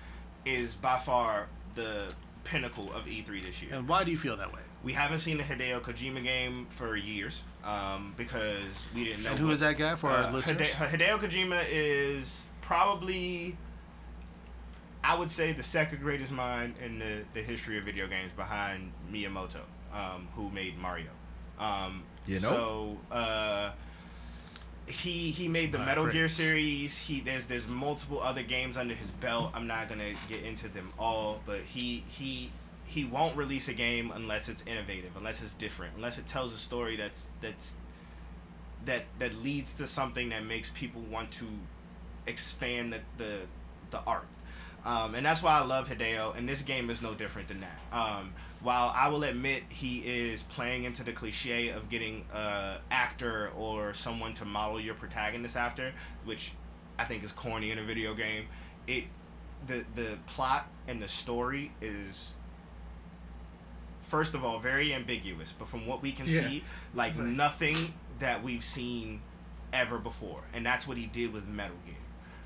[0.45, 2.12] is by far the
[2.45, 3.74] pinnacle of E3 this year.
[3.74, 4.61] And why do you feel that way?
[4.82, 9.30] We haven't seen the Hideo Kojima game for years um, because we didn't know.
[9.30, 10.72] And who what- is that guy for uh, our listeners?
[10.72, 13.57] Hide- Hideo Kojima is probably,
[15.05, 18.93] I would say, the second greatest mind in the, the history of video games behind
[19.12, 19.61] Miyamoto,
[19.93, 21.11] um, who made Mario.
[21.59, 22.49] Um, You know?
[22.49, 23.72] So uh,
[24.87, 26.99] he he made the Some Metal Gear series.
[26.99, 29.53] He there's there's multiple other games under his belt.
[29.55, 32.51] I'm not gonna get into them all, but he he
[32.85, 36.59] he won't release a game unless it's innovative, unless it's different, unless it tells a
[36.59, 37.76] story that's that's
[38.85, 41.47] that that leads to something that makes people want to
[42.26, 43.39] expand the the,
[43.91, 44.26] the art.
[44.85, 47.78] Um, and that's why I love Hideo, and this game is no different than that.
[47.97, 53.50] Um, while I will admit he is playing into the cliche of getting a actor
[53.56, 55.92] or someone to model your protagonist after,
[56.24, 56.52] which
[56.98, 58.46] I think is corny in a video game.
[58.86, 59.04] It
[59.66, 62.34] the the plot and the story is
[64.02, 66.40] first of all very ambiguous, but from what we can Yeah.
[66.48, 69.22] see, like nothing that we've seen
[69.72, 71.94] ever before, and that's what he did with Metal Gear.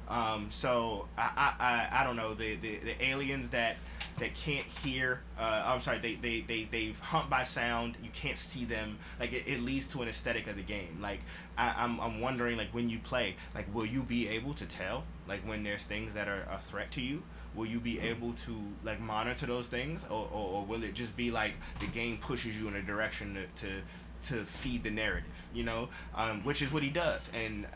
[0.09, 3.77] Um, so I, I, I, I don't know the, the, the aliens that
[4.19, 5.21] that can't hear.
[5.39, 7.97] Uh, I'm sorry, they, they, they, they hunt by sound.
[8.03, 8.99] You can't see them.
[9.19, 10.99] Like it, it leads to an aesthetic of the game.
[11.01, 11.21] Like
[11.59, 15.05] I, I'm, I'm wondering like when you play, like will you be able to tell
[15.27, 17.23] like when there's things that are a threat to you?
[17.55, 21.17] Will you be able to like monitor those things, or, or, or will it just
[21.17, 23.81] be like the game pushes you in a direction to to,
[24.29, 25.31] to feed the narrative?
[25.55, 27.67] You know, um, which is what he does, and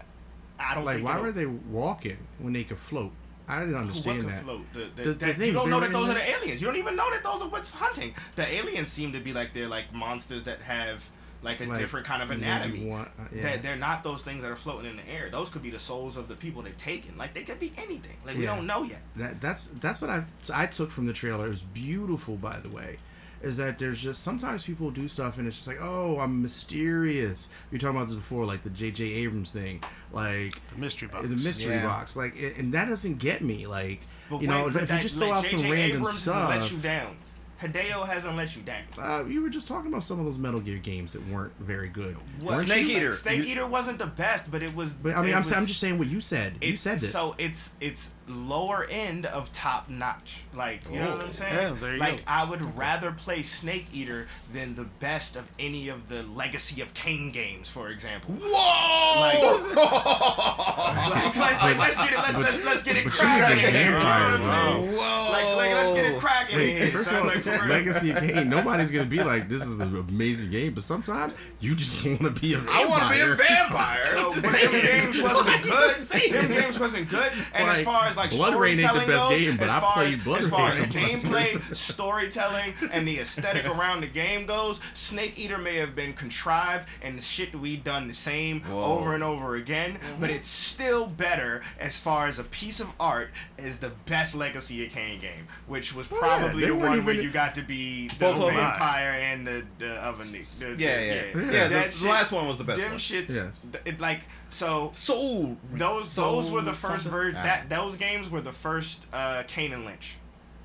[0.58, 3.12] I don't Like, why were they walking when they could float?
[3.50, 4.42] I didn't understand that.
[4.42, 4.62] float?
[4.74, 6.60] The, the, The- that- you don't know that those are the- aliens.
[6.60, 8.14] You don't even know that those are what's hunting.
[8.36, 11.08] The aliens seem to be like they're like monsters that have
[11.40, 12.84] like a Like, different kind of anatomy.
[12.84, 13.42] one- uh, yeah.
[13.42, 15.30] That they're not those things that are floating in the air.
[15.30, 17.16] Those could be the souls of the people they've taken.
[17.16, 18.16] Like they could be anything.
[18.26, 19.00] Like we don't know yet.
[19.16, 21.46] That that's that's what I I took from the trailer.
[21.46, 22.98] It was beautiful, by the way.
[23.40, 27.48] Is that there's just sometimes people do stuff and it's just like, oh, I'm mysterious.
[27.70, 29.04] We were talking about this before, like the J.J.
[29.04, 29.82] Abrams thing,
[30.12, 31.22] like The mystery box.
[31.22, 31.86] the mystery Yeah.
[31.86, 33.66] box, like, and that doesn't get me.
[33.66, 35.70] Like, But you know, wait, but if you just throw like, out some J.J.
[35.72, 37.16] random Abrams hasn't Let you down.
[37.62, 38.82] Hideo hasn't let you down.
[38.98, 41.88] uh, you were just talking about some of those Metal Gear games that weren't very
[41.88, 42.16] good.
[42.40, 42.96] What- Snake you?
[42.98, 43.12] Eater.
[43.12, 44.92] Snake You- Eater wasn't the best, but it was.
[44.92, 46.54] But I mean, I'm, was, I'm just saying what you said.
[46.62, 47.10] You said this.
[47.12, 50.42] So it's it's lower end of top notch.
[50.54, 51.54] Like you know oh, what I'm saying?
[51.54, 52.22] Yeah, there you like go.
[52.26, 56.94] I would rather play Snake Eater than the best of any of the Legacy of
[56.94, 58.34] Kain games, for example.
[58.34, 59.20] Whoa!
[59.20, 59.42] Like,
[59.76, 62.18] like, like, like, let's get it.
[62.18, 63.56] Let's let's, let's get it cracking.
[63.56, 64.96] she's a in here, you know vampire, what I'm saying?
[64.96, 65.30] Whoa!
[65.32, 67.68] Like, like let's get it cracking in Wait, first of all, Like.
[67.68, 71.74] Legacy of Kain, nobody's gonna be like, this is an amazing game, but sometimes you
[71.74, 72.84] just want to be a vampire.
[72.84, 74.14] I want to be a vampire.
[74.14, 75.96] No, but them games wasn't good.
[76.32, 77.32] Them games wasn't good.
[77.54, 79.92] And as far as like BloodRayne ain't the best goes, game, but as I far
[79.94, 80.78] played as, Blood as far Rain.
[80.78, 86.12] as gameplay, storytelling, and the aesthetic around the game goes, Snake Eater may have been
[86.12, 88.82] contrived and the shit we done the same Whoa.
[88.82, 90.20] over and over again, mm-hmm.
[90.20, 94.84] but it's still better as far as a piece of art as the best Legacy
[94.86, 98.08] of Kain game, which was Well, probably yeah, the one where you got to be
[98.08, 98.56] the Both of them.
[98.58, 100.24] and the, the other.
[100.24, 101.68] The, the, Yeah, yeah, yeah.
[101.68, 102.98] That the, the shit- last one was the best them one.
[102.98, 103.68] shits, Yes.
[103.84, 104.90] it, like so.
[104.94, 107.42] So Those So those were the first something- ver- Ah.
[107.42, 110.16] that those games were the first uh, Kane and Lynch.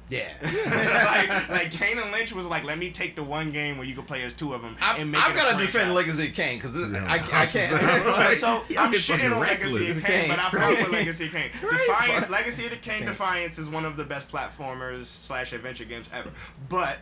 [0.10, 0.30] yeah.
[0.44, 3.96] like like Kane and Lynch was like, let me take the one game where you
[3.96, 5.74] could play as two of them I'm, and make I'm it a gonna franchise.
[5.74, 7.06] defend Legacy of Kain because Yeah.
[7.08, 8.38] I, I can't.
[8.38, 9.98] so I'm it's shitting fucking on Legacy reckless.
[10.00, 10.78] of Kain, but I fuck Right.
[10.84, 11.52] with Legacy of Kain.
[11.64, 11.72] Right.
[11.72, 16.08] Defiance, Legacy of the Kain Defiance is one of the best platformers slash adventure games
[16.14, 16.32] ever.
[16.70, 16.98] But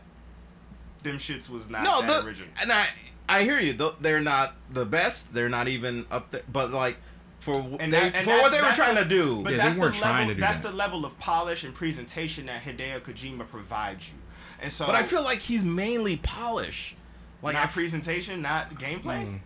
[1.04, 2.50] them shits was not no, that the, original.
[2.62, 2.86] and I
[3.32, 3.74] I hear you.
[4.00, 5.34] They're not the best.
[5.34, 6.42] They're not even up there.
[6.52, 6.98] But like
[7.40, 9.42] for And they, that- and for what they were trying the- to do.
[9.42, 10.68] But Yeah, they that's weren't the trying level, to do That's that.
[10.72, 14.16] the level of polish and presentation that Hideo Kojima provides you.
[14.62, 16.96] And so, but I feel like he's mainly polish.
[17.42, 19.26] Like not I, presentation, not gameplay.
[19.26, 19.40] Mm.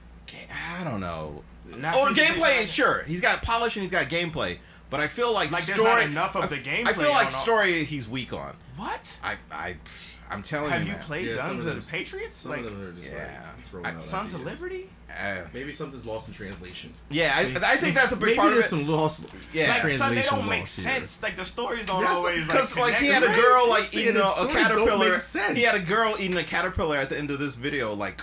[0.79, 1.43] I don't know.
[1.77, 3.03] Not or gameplay, not- sure.
[3.07, 4.57] He's got polish and he's got gameplay.
[4.89, 6.01] But I feel like, Like, there's story.
[6.01, 6.87] not enough of I- the gameplay.
[6.87, 8.55] I feel like on all- story he's weak on.
[8.75, 9.19] What?
[9.23, 9.77] I I
[10.29, 10.93] I'm telling Have you.
[10.93, 12.37] you played Yeah, Guns of of the Patriots?
[12.37, 13.41] Some Like of them are just yeah.
[13.55, 14.41] like throwing I- out Sons of.
[14.41, 14.89] Liberty?
[15.09, 16.93] Uh, Maybe something's lost in translation.
[17.09, 18.69] yeah, I, I think that's a big Maybe part of there's it.
[18.69, 19.69] some lost Yeah.
[19.69, 20.93] Like, translation son, they don't make lost here.
[20.95, 21.23] sense.
[21.23, 24.17] Like the stories don't Yes, always like Because like he had a girl like eating
[24.17, 25.09] a, a story don't caterpillar.
[25.11, 25.55] make sense.
[25.57, 27.93] He had a girl eating a caterpillar at the end of this video.
[27.93, 28.19] Like,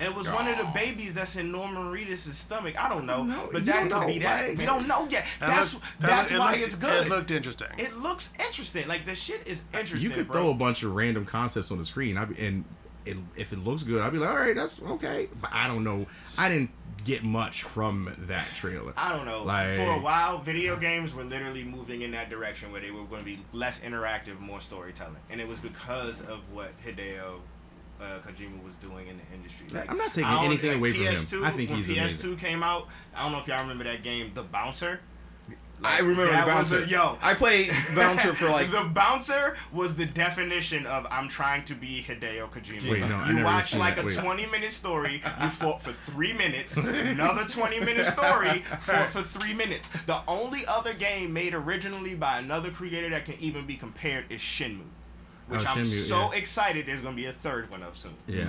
[0.00, 2.74] It was one of the babies that's in Norman Reedus' stomach.
[2.82, 3.48] I don't know, know.
[3.52, 4.48] but You that could know, be that.
[4.48, 4.56] right?
[4.58, 5.26] We don't know yet.
[5.40, 7.06] That That's looked- that's looked- it why looked- it's good.
[7.06, 7.68] It looked interesting.
[7.78, 8.88] It looks interesting.
[8.88, 10.00] Like the shit is interesting.
[10.10, 10.40] You could bro.
[10.40, 12.64] throw a bunch of random concepts on the screen, I, and
[13.04, 15.28] it, if it looks good, I'll be like, all right, that's okay.
[15.40, 16.06] But I don't know.
[16.38, 16.70] I didn't
[17.04, 18.92] get much from that trailer.
[18.96, 19.42] I don't know.
[19.44, 23.04] Like- For a while, video games were literally moving in that direction where they were
[23.04, 27.40] going to be less interactive, more storytelling, and it was because of what Hideo
[28.00, 29.66] uh, Kojima was doing in the industry.
[29.88, 31.14] I'm not taking anything away from him.
[31.14, 32.36] PS2, I think when he's PS2 amazing.
[32.36, 32.88] came out.
[33.14, 35.00] I don't know if y'all remember that game, The Bouncer.
[35.82, 36.82] I remember the bouncer.
[36.82, 37.16] a- yo.
[37.22, 42.04] I played bouncer for like the bouncer was the definition of I'm trying to be
[42.06, 42.90] Hideo Kojima.
[42.90, 44.02] Wait, no, you watch like that.
[44.04, 44.18] a Wait.
[44.18, 49.54] 20 minute story, you fought for three minutes, another 20 minute story, fought for three
[49.54, 49.88] minutes.
[50.04, 54.42] The only other game made originally by another creator that can even be compared is
[54.42, 54.80] Shenmue.
[55.50, 56.38] Which Oh, I'm Shenmue, so yeah.
[56.38, 58.14] excited there's gonna be a third one up soon.
[58.26, 58.48] Yeah.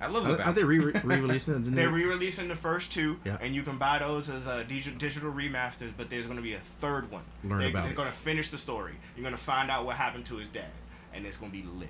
[0.00, 0.40] I love that.
[0.40, 1.58] Are, are they re releasing it?
[1.74, 3.38] They're re-releasing the first two, Yeah.
[3.40, 5.92] and you can buy those as uh, digi- digital remasters.
[5.96, 7.22] But there's going to be a third one.
[7.44, 7.96] Learn they, about They're it.
[7.96, 8.92] going to finish the story.
[9.16, 10.66] You're going to find out what happened to his dad,
[11.14, 11.88] and it's going to be lit.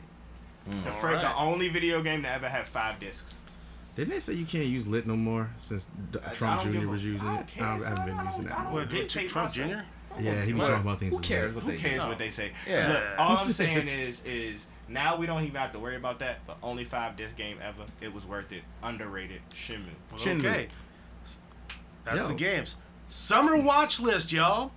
[0.70, 0.84] Mm.
[0.84, 3.34] The, fir- the only video game to ever have five discs.
[3.96, 6.72] Didn't they say you can't use lit no more since D- I- I Trump don't
[6.72, 6.88] Jr.
[6.88, 7.46] was using I it?
[7.58, 8.58] don't I, haven't been using that.
[8.58, 8.70] I no.
[8.70, 9.52] What, Trump.
[9.52, 9.80] Jr.?
[10.20, 11.12] Yeah, he was talking about things.
[11.12, 12.08] Who as cares what Who they cares do?
[12.08, 12.52] what they say?
[12.68, 12.88] Yeah.
[12.92, 16.46] Look, all I'm saying is, is now we don't even have to worry about that.
[16.46, 17.84] But only five disc game ever.
[18.00, 18.62] It was worth it.
[18.82, 19.40] Underrated.
[19.54, 19.84] Shenmue.
[20.16, 20.38] Shenmue.
[20.40, 20.68] Okay.
[22.04, 22.28] That's Yo.
[22.28, 22.76] the games.
[23.08, 24.72] Summer watch list, y'all.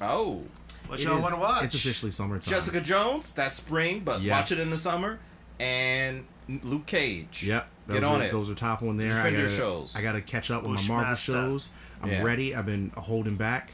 [0.00, 0.42] Oh,
[0.86, 1.64] What It y'all want to watch?
[1.64, 2.50] It's officially summertime.
[2.50, 3.32] Jessica Jones.
[3.32, 5.18] That's spring, but watch it in the summer.
[5.60, 7.44] And Luke Cage.
[7.44, 7.68] Yep.
[7.86, 8.32] Those Get are, on it.
[8.32, 9.18] Those are top on there.
[9.20, 9.94] I gotta, shows.
[9.94, 11.32] I gotta catch up with my Marvel Bushmaster.
[11.32, 11.70] shows.
[12.02, 12.22] I'm Yeah.
[12.22, 12.54] ready.
[12.54, 13.72] I've been holding back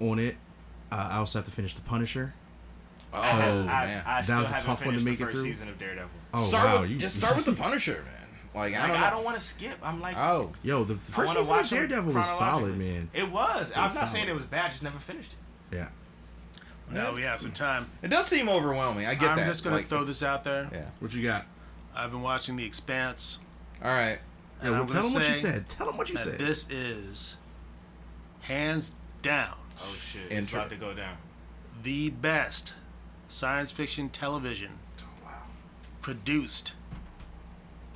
[0.00, 0.36] on it.
[0.92, 2.34] Uh, I also have to finish The Punisher.
[3.12, 4.02] Oh, I, man.
[4.06, 5.44] I, I still was a tough one to make the it first through.
[5.52, 6.10] season of Daredevil.
[6.34, 6.80] Oh start wow!
[6.82, 8.28] with, you just start with the Punisher, man.
[8.54, 9.78] Like I don't I don't want to skip.
[9.82, 13.08] I'm like, Oh, Yo, the first season of Daredevil was solid, man.
[13.14, 13.72] It was.
[13.74, 14.70] I'm not saying it was bad.
[14.70, 15.32] Just never finished
[15.70, 15.76] it.
[15.76, 15.88] Yeah.
[16.90, 17.90] now we have some time.
[18.02, 19.06] it does seem overwhelming.
[19.06, 19.38] I get that.
[19.38, 20.68] I'm just gonna Like, throw this out there.
[20.72, 20.90] Yeah.
[21.00, 21.46] What you got?
[21.94, 23.38] I've been watching The Expanse.
[23.82, 24.18] All right.
[24.62, 25.68] Yeah, well, tell gonna them what you said.
[25.68, 26.38] Tell them what you said.
[26.38, 27.36] this is
[28.42, 30.22] hands down Oh shit!
[30.26, 30.58] It's Intro.
[30.60, 31.16] about to go down.
[31.82, 32.72] the best
[33.28, 34.70] science fiction television
[35.00, 35.30] oh, Wow.
[36.02, 36.74] produced.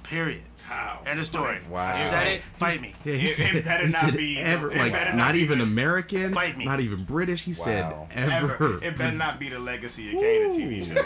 [0.02, 0.42] Period.
[0.64, 1.00] How?
[1.06, 1.58] End of story.
[1.70, 1.92] Wow.
[1.92, 2.42] Said it.
[2.56, 2.94] Fight me.
[3.04, 5.58] yeah, he It- said, it better he not be- ever, like not, not be even
[5.58, 6.64] the- American, Fight me.
[6.64, 7.44] not even British.
[7.44, 7.56] He Wow.
[7.56, 8.54] said ever.
[8.54, 8.82] Ever.
[8.84, 11.04] It better not be the legacy of Kain, the TV show.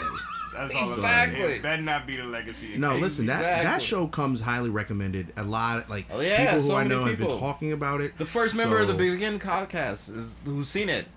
[0.53, 0.93] That's all I'm.
[0.93, 1.41] Exactly.
[1.43, 2.77] It better not be the legacy.
[2.77, 3.01] No, Kain.
[3.01, 5.33] listen, that that show comes highly recommended.
[5.37, 8.01] A lot, like Oh, yeah, people who so I many know have been talking about
[8.01, 8.17] it.
[8.17, 11.07] The first member of the Begin podcast is who's seen it.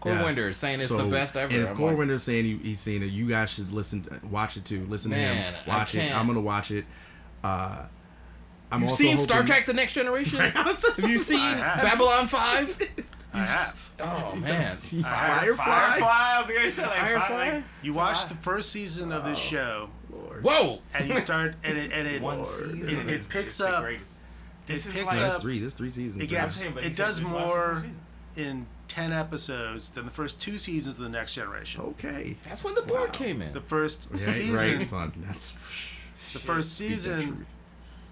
[0.00, 0.22] Core Yeah.
[0.24, 1.52] Winder saying it's So- the best ever.
[1.52, 4.06] And if I'm Core like, Winder's saying he, he's seen it, you guys should listen,
[4.30, 4.86] watch it too.
[4.88, 6.14] Listen to him, watch it.
[6.14, 6.84] I'm gonna watch it.
[7.42, 7.84] Uh,
[8.70, 10.40] I'm You've also seen Star Trek: The Next Generation?
[10.40, 11.38] have you seen.
[11.38, 12.78] Babylon Five?
[13.32, 13.85] I have.
[14.00, 15.64] Oh man, See I have Firefly.
[15.64, 16.08] Firefly.
[16.10, 17.28] I was gonna say like Firefly?
[17.28, 17.54] Firefly.
[17.56, 20.42] Like, You watch the first season of this show, Lord.
[20.44, 20.80] whoa!
[20.94, 23.08] and you start, and it, and it, one it, season.
[23.08, 23.82] it is- picks up.
[23.82, 24.04] greatest.
[24.04, 25.42] It This is picks like- That's up.
[25.42, 25.58] three.
[25.60, 26.22] That's three seasons.
[26.22, 26.56] It gets.
[26.56, 27.84] saying, It does just watch the more
[28.36, 31.80] in ten episodes than the first two seasons of the Next Generation.
[31.82, 32.36] okay.
[32.42, 33.52] That's when the board came in.
[33.54, 35.12] The first Yeah, season, right, son.
[35.26, 35.52] That's
[36.32, 37.54] the first season truth.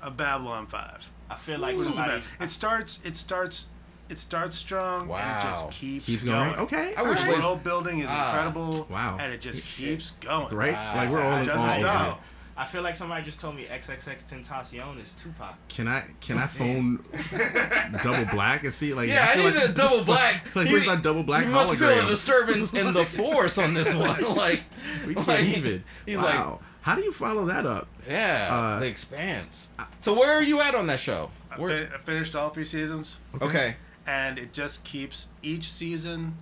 [0.01, 1.11] of Babylon Five.
[1.28, 2.22] I feel like What is somebody.
[2.41, 3.01] It starts.
[3.05, 3.68] It starts.
[4.09, 6.51] It starts strong and it just keeps, Keeps going.
[6.53, 6.61] going.
[6.67, 6.95] Okay.
[6.95, 7.39] I wish The right.
[7.43, 8.27] world building is Ah.
[8.29, 8.87] incredible.
[8.91, 9.17] Wow.
[9.19, 10.55] And it just keeps going.
[10.55, 10.75] right.
[10.75, 10.95] Wow.
[10.97, 12.07] Like we're all It in doesn't stop.
[12.09, 12.17] over.
[12.57, 15.57] I feel like somebody just told me XXXTentacion is Tupac.
[15.69, 17.03] Can I can I phone
[18.03, 20.55] double black and see like yeah, I, feel need like, a double black.
[20.55, 23.75] like You- where's that double black You must feel a disturbance in the force on
[23.75, 24.23] this one.
[24.37, 24.63] Like
[25.07, 25.85] We can't like, even.
[26.07, 26.61] He's wow.
[26.83, 27.89] How do you follow that up?
[28.09, 29.69] yeah, Uh, the expanse.
[30.01, 31.31] So where are you at on that show?
[31.51, 33.77] I, Where, fin- I finished all three seasons, okay.
[34.07, 36.37] And it just keeps each season.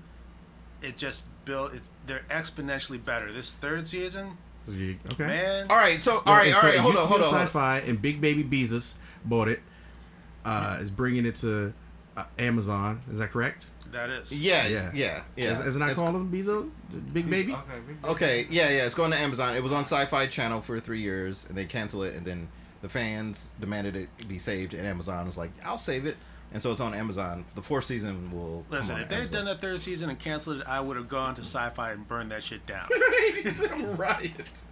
[0.83, 1.75] It just built.
[1.75, 3.33] It, they're exponentially better.
[3.33, 4.37] This third season,
[4.69, 5.27] Okay.
[5.27, 5.67] man.
[5.71, 6.01] All right.
[6.01, 6.47] So all right.
[6.49, 6.75] And All so right.
[6.77, 7.03] it Hold on.
[7.03, 7.41] to be Hold on.
[7.47, 9.61] Sci-fi and Big Baby Bezos bought it.
[10.45, 11.73] Uh, is bringing it to
[12.17, 13.01] uh, Amazon.
[13.11, 13.67] Is that correct?
[13.93, 14.33] That is.
[14.43, 14.67] Yeah.
[14.67, 14.91] Yeah.
[14.93, 15.23] Yeah.
[15.37, 15.53] Yeah.
[15.53, 16.69] Is, isn't that It's- called him Bezo?
[17.13, 17.53] Big Baby.
[17.53, 17.63] Okay.
[17.87, 19.55] big- Okay, yeah, yeah, it's going to Amazon.
[19.55, 22.49] It was on Sci-Fi Channel for three years, and they canceled it, and then
[22.81, 26.17] the fans demanded it be saved, and Amazon was like, "I'll save it,"
[26.53, 27.45] and so it's on Amazon.
[27.55, 28.65] The fourth season will.
[28.69, 30.97] come Listen, on if they had done that third season and canceled it, I would
[30.97, 32.89] have gone to Sci-Fi and burned that shit down.
[33.97, 34.65] riot.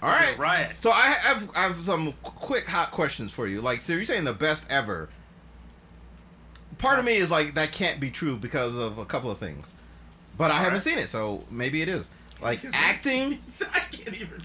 [0.00, 0.80] All right, Riot.
[0.80, 3.60] So I have I have some quick hot questions for you.
[3.60, 5.08] Like, so you're saying the best ever?
[6.78, 9.74] Part of me is like that can't be true because of a couple of things,
[10.36, 10.82] but I haven't right.
[10.82, 12.10] seen it, so maybe it is.
[12.40, 13.40] Like acting,
[13.72, 14.42] I can't even.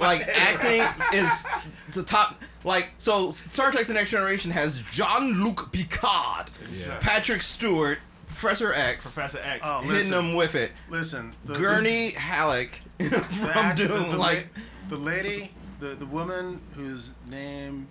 [0.00, 0.82] like acting
[1.16, 1.46] is
[1.92, 2.42] the top.
[2.64, 6.98] Like so, Star Trek: The Next Generation has Jean-Luc Picard, Yeah.
[7.00, 7.98] Patrick Stewart,
[8.28, 9.62] Professor X, Professor X.
[9.66, 10.72] Oh, hitting listen, them with it.
[10.88, 11.34] listen.
[11.44, 14.46] The, Gurney Halleck the from act- the- Dune, the like
[14.88, 15.50] the lady,
[15.80, 17.88] the the woman whose name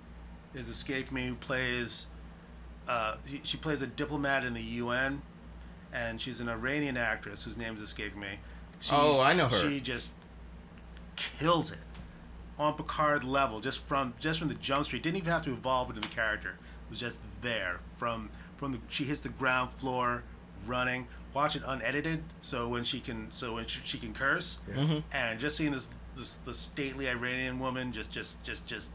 [0.56, 2.08] is escaped me, who plays,
[2.88, 5.22] uh, he- she plays a diplomat in the UN,
[5.94, 8.40] and she's an Iranian actress whose name is escaping me.
[8.80, 9.56] She, Oh, I know her.
[9.58, 10.12] She just
[11.16, 11.78] kills it
[12.62, 15.04] on Picard level, just from just from the jump street.
[15.04, 16.50] Didn't even have to evolve into the character.
[16.50, 20.24] It was just there from from the she hits the ground floor
[20.66, 21.08] running.
[21.34, 25.00] Watch it unedited, so when she can so when she, she can curse, mm-hmm.
[25.12, 28.90] and just seeing this this the stately Iranian woman just just just just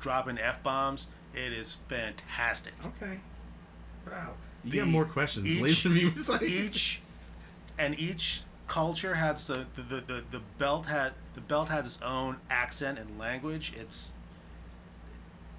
[0.00, 2.72] dropping f bombs, it is fantastic.
[2.84, 3.20] Okay.
[4.10, 4.32] Wow.
[4.64, 5.46] You The- have more questions.
[5.46, 7.02] each- Laser beam is like each
[7.78, 12.02] and each culture has the the, the, the, the belt had the belt has its
[12.02, 13.72] own accent and language.
[13.76, 14.14] It's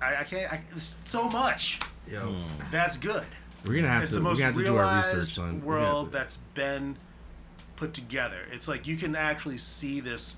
[0.02, 1.80] I, I can't I, it's so much.
[2.08, 2.44] Yo, hmm.
[2.72, 3.24] That's good.
[3.66, 5.40] we're gonna have it's to the we're most gonna have to do our realized research
[5.40, 6.98] on we're gonna have world to- that's been
[7.76, 8.40] put together.
[8.52, 10.36] It's like you can actually see this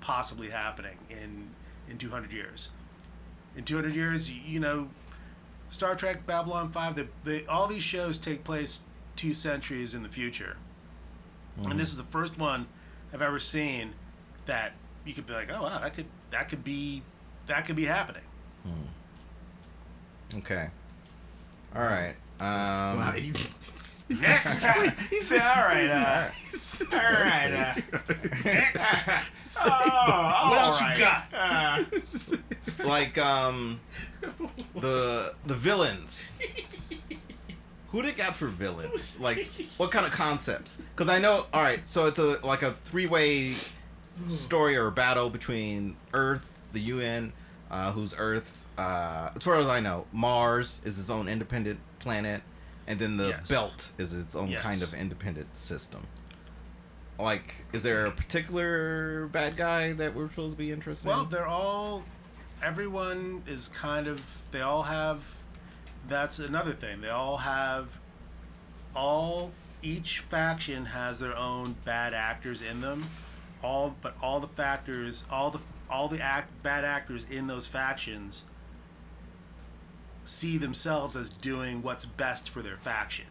[0.00, 1.50] possibly happening in
[1.88, 2.70] in 200 years.
[3.56, 4.88] In 200 years, you, you know,
[5.68, 8.80] Star Trek, Babylon 5, they, they, all these shows take place
[9.14, 10.56] two centuries in the future.
[11.58, 11.78] And hmm.
[11.78, 12.66] this is the first one
[13.12, 13.92] I've ever seen
[14.46, 14.72] that
[15.04, 17.02] you could be like, oh wow, that could that could be
[17.46, 18.22] that could be happening.
[20.34, 20.68] Okay.
[21.74, 22.14] All right.
[22.40, 24.62] Um, Wow, he's- Next,
[25.10, 26.30] he said, "All right, uh,
[26.92, 28.02] all right, uh,
[28.44, 28.84] next.
[29.64, 31.24] oh, What all else you got?
[31.32, 31.84] Uh,
[32.86, 33.80] like um,
[34.74, 36.32] the the villains.
[37.88, 39.18] Who they got for villains?
[39.20, 40.76] Like, what kind of concepts?
[40.94, 41.46] Because I know.
[41.54, 43.54] All right, so it's a like a three way
[44.28, 47.32] story or battle between Earth, the UN,
[47.70, 48.64] uh, who's Earth.
[48.78, 52.42] Uh, as far as I know, Mars is its own independent planet,
[52.86, 53.48] and then the Yes.
[53.48, 54.60] Belt is its own Yes.
[54.62, 56.06] kind of independent system.
[57.18, 61.22] Like, is there a particular bad guy that we're supposed to be interested Well, in?
[61.24, 62.04] Well, they're all.
[62.62, 64.22] Everyone is kind of.
[64.50, 65.36] They all have.
[66.08, 67.00] That's another thing.
[67.00, 67.88] They all have.
[68.94, 69.52] All
[69.82, 73.08] each faction has their own bad actors in them.
[73.62, 75.60] All but all the factors, all the
[75.90, 78.44] all the act bad actors in those factions
[80.24, 83.26] see themselves as doing what's best for their faction.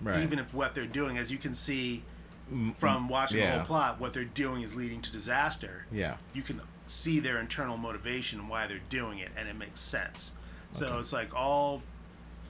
[0.00, 0.22] Right.
[0.22, 2.04] Even if what they're doing, as you can see
[2.52, 6.16] mm, mm, from watching the whole plot, what they're doing is leading to disaster Yeah.
[6.32, 10.34] you can see their internal motivation and why they're doing it, and it makes sense.
[10.72, 11.82] So it's like all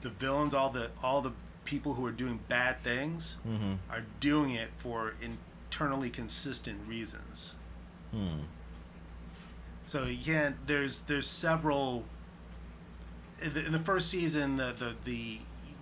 [0.01, 1.31] the villains, all the all the
[1.65, 3.73] people who are doing bad things mm-hmm.
[3.91, 5.13] are doing it for
[5.69, 7.55] internally consistent reasons.
[9.85, 10.55] So you can't.
[10.67, 12.05] There's there's several.
[13.41, 15.39] In the, in the first season, the, the the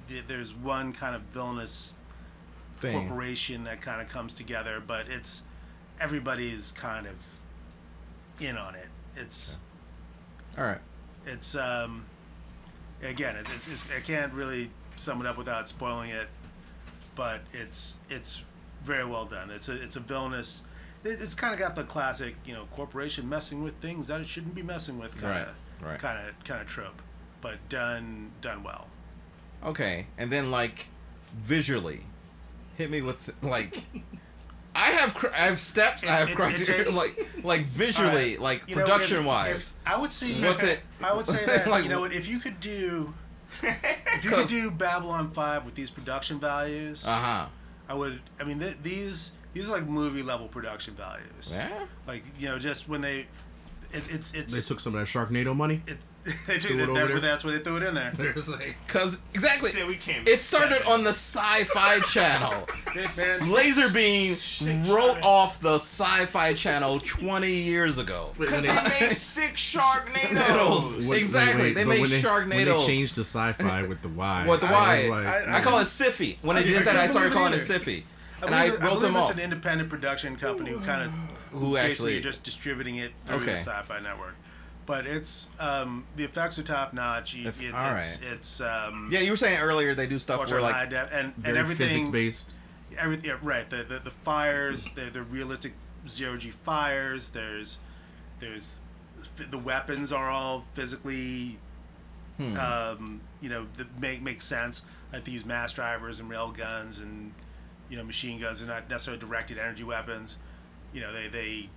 [0.09, 1.93] the there's one kind of villainous
[2.81, 3.07] Thing.
[3.07, 5.43] corporation that kind of comes together, but it's
[5.99, 7.15] everybody's kind of
[8.39, 8.88] in on it.
[9.15, 9.57] It's
[10.57, 10.79] All right.
[11.25, 12.05] it's um
[13.01, 16.27] again it's, it's, it's I can't really sum it up without spoiling it,
[17.15, 18.43] but it's it's
[18.88, 19.51] very well done.
[19.51, 20.61] It's a it's a villainous.
[21.03, 24.27] It, it's kind of got the classic you know corporation messing with things that it
[24.27, 25.47] shouldn't be messing with kind of
[25.81, 25.99] Right, right.
[25.99, 27.01] kind of kind of trope,
[27.41, 28.88] but done done well.
[29.63, 30.07] Okay.
[30.17, 30.88] And then like
[31.35, 32.01] visually,
[32.77, 33.77] hit me with like.
[34.79, 36.03] I have cr- I have steps.
[36.05, 36.91] I have It- it criteria.
[37.03, 39.55] like like visually, Alright, like you know, if- production wise.
[39.85, 42.27] if- I would say What's it- I would say that like, you know what if
[42.27, 43.13] you could do
[43.63, 47.45] if you could do Babylon Five with these production values, Uh huh.
[47.89, 48.19] I would.
[48.39, 51.51] I mean, th- these these are like movie level production values.
[51.51, 51.69] Yeah.
[52.07, 53.27] Like you know, just when they,
[53.91, 55.81] it, it's it's They took some of that Sharknado money.
[55.88, 55.97] it,
[56.47, 58.11] they took Threw it it, over that's where that's where they threw it in there.
[58.17, 59.69] There's like Cause exactly.
[59.69, 60.91] Said we came It started seven.
[60.91, 62.67] on the Sci-Fi Channel.
[62.93, 68.34] This Man, Laserbeam wrote off the Sci-Fi Channel 20 years ago.
[68.38, 70.36] Because they made six Sharknadoes.
[70.38, 71.07] Nados.
[71.07, 74.09] Wait, Exactly, wait, they but made when they, When they changed to sci-fi with the
[74.09, 74.45] Y.
[74.47, 74.99] What the I Y?
[75.01, 76.38] was like, I- I call it Siffy.
[76.41, 78.03] When I- they I did that, I started calling it it Siffy.
[78.41, 79.34] I And I believe, wrote believe them it's off.
[79.36, 81.11] an independent production company who kind of
[81.51, 82.19] Who basically actually?
[82.21, 83.53] just distributing it through Okay.
[83.53, 84.36] the Sci-Fi Network.
[84.88, 87.35] But it's um, the effects are top notch.
[87.35, 88.31] You- If- it- all it's, right.
[88.31, 91.11] it's um, Yeah, you were saying earlier they do stuff watch where like high def-
[91.11, 92.53] and and very everything physics based.
[92.97, 95.73] everything yeah, right the the, the fires the the realistic
[96.07, 97.77] zero g fires there's
[98.39, 98.75] there's
[99.51, 101.59] the weapons are all physically
[102.38, 102.55] Hmm.
[102.57, 106.99] um, you know that make make sense like they use mass drivers and rail guns
[106.99, 107.33] and
[107.89, 110.38] you know machine guns they're not necessarily directed energy weapons
[110.93, 111.69] you know they they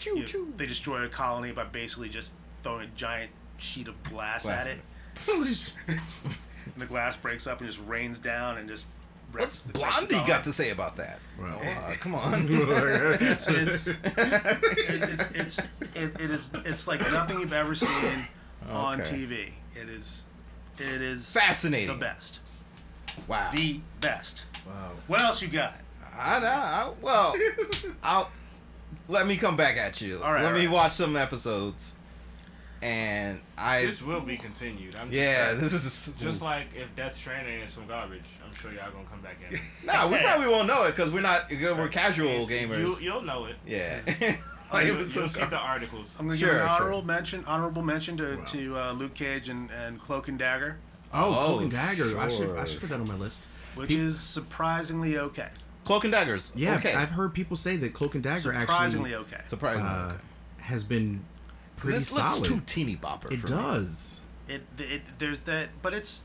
[0.00, 2.32] you know, they destroy a colony by basically just
[2.68, 4.82] throwing a giant sheet of glass, Glass at at it
[5.88, 8.86] and the glass breaks up and just rains down and just
[9.32, 10.28] what's wrecks the- wrecks the Blondie colony.
[10.28, 11.18] got to say about that?
[11.40, 11.60] Well.
[11.60, 12.46] Uh, come on.
[12.48, 15.58] it's it's it, it, it's
[15.94, 18.28] it, it is it's like nothing you've ever seen
[18.70, 19.10] on Okay.
[19.16, 19.50] TV.
[19.80, 20.24] It is
[20.78, 21.88] it is Fascinating.
[21.88, 22.40] the best.
[23.26, 23.50] Wow.
[23.52, 24.44] The best.
[24.66, 24.90] Wow.
[25.08, 25.74] What else you got?
[26.20, 27.34] I, I, well,
[28.02, 28.30] I'll
[29.08, 30.22] let me come back at you.
[30.22, 30.72] All right, let all me right.
[30.74, 31.94] watch some episodes,
[32.82, 33.84] and I.
[33.84, 34.94] This will be continued.
[34.96, 35.72] I'm yeah, just, this
[36.08, 38.22] is just like if Death Stranding is some garbage.
[38.46, 39.58] I'm sure y'all gonna come back in.
[39.86, 41.50] nah, we probably won't know it because we're not.
[41.50, 42.78] We're casual It's- gamers.
[42.80, 43.56] You, you'll know it.
[43.66, 44.00] yeah.
[44.06, 44.34] Oh,
[44.74, 46.14] Like, You'll, you'll some see the articles.
[46.20, 46.68] I'm gonna Sure, give an sure.
[46.76, 48.44] honorable mention honorable mention to, Wow.
[48.44, 50.76] to uh, Luke Cage and, and Cloak and Dagger,
[51.14, 52.18] Oh, Oh, Cloak and Dagger.
[52.18, 53.48] I should I should put that on my list.
[53.76, 55.48] which Peop- is surprisingly okay.
[55.84, 56.52] Cloak and daggers.
[56.54, 56.92] Yeah, Okay.
[56.92, 59.42] I've heard people say that Cloak and Dagger Surprisingly actually okay.
[59.46, 59.88] Surprisingly.
[59.88, 60.16] uh, okay.
[60.58, 61.24] has been
[61.78, 63.32] pretty this looks too teeny bopper.
[63.32, 63.52] it for me.
[63.56, 64.20] does.
[64.48, 66.22] It, it there's that, but it's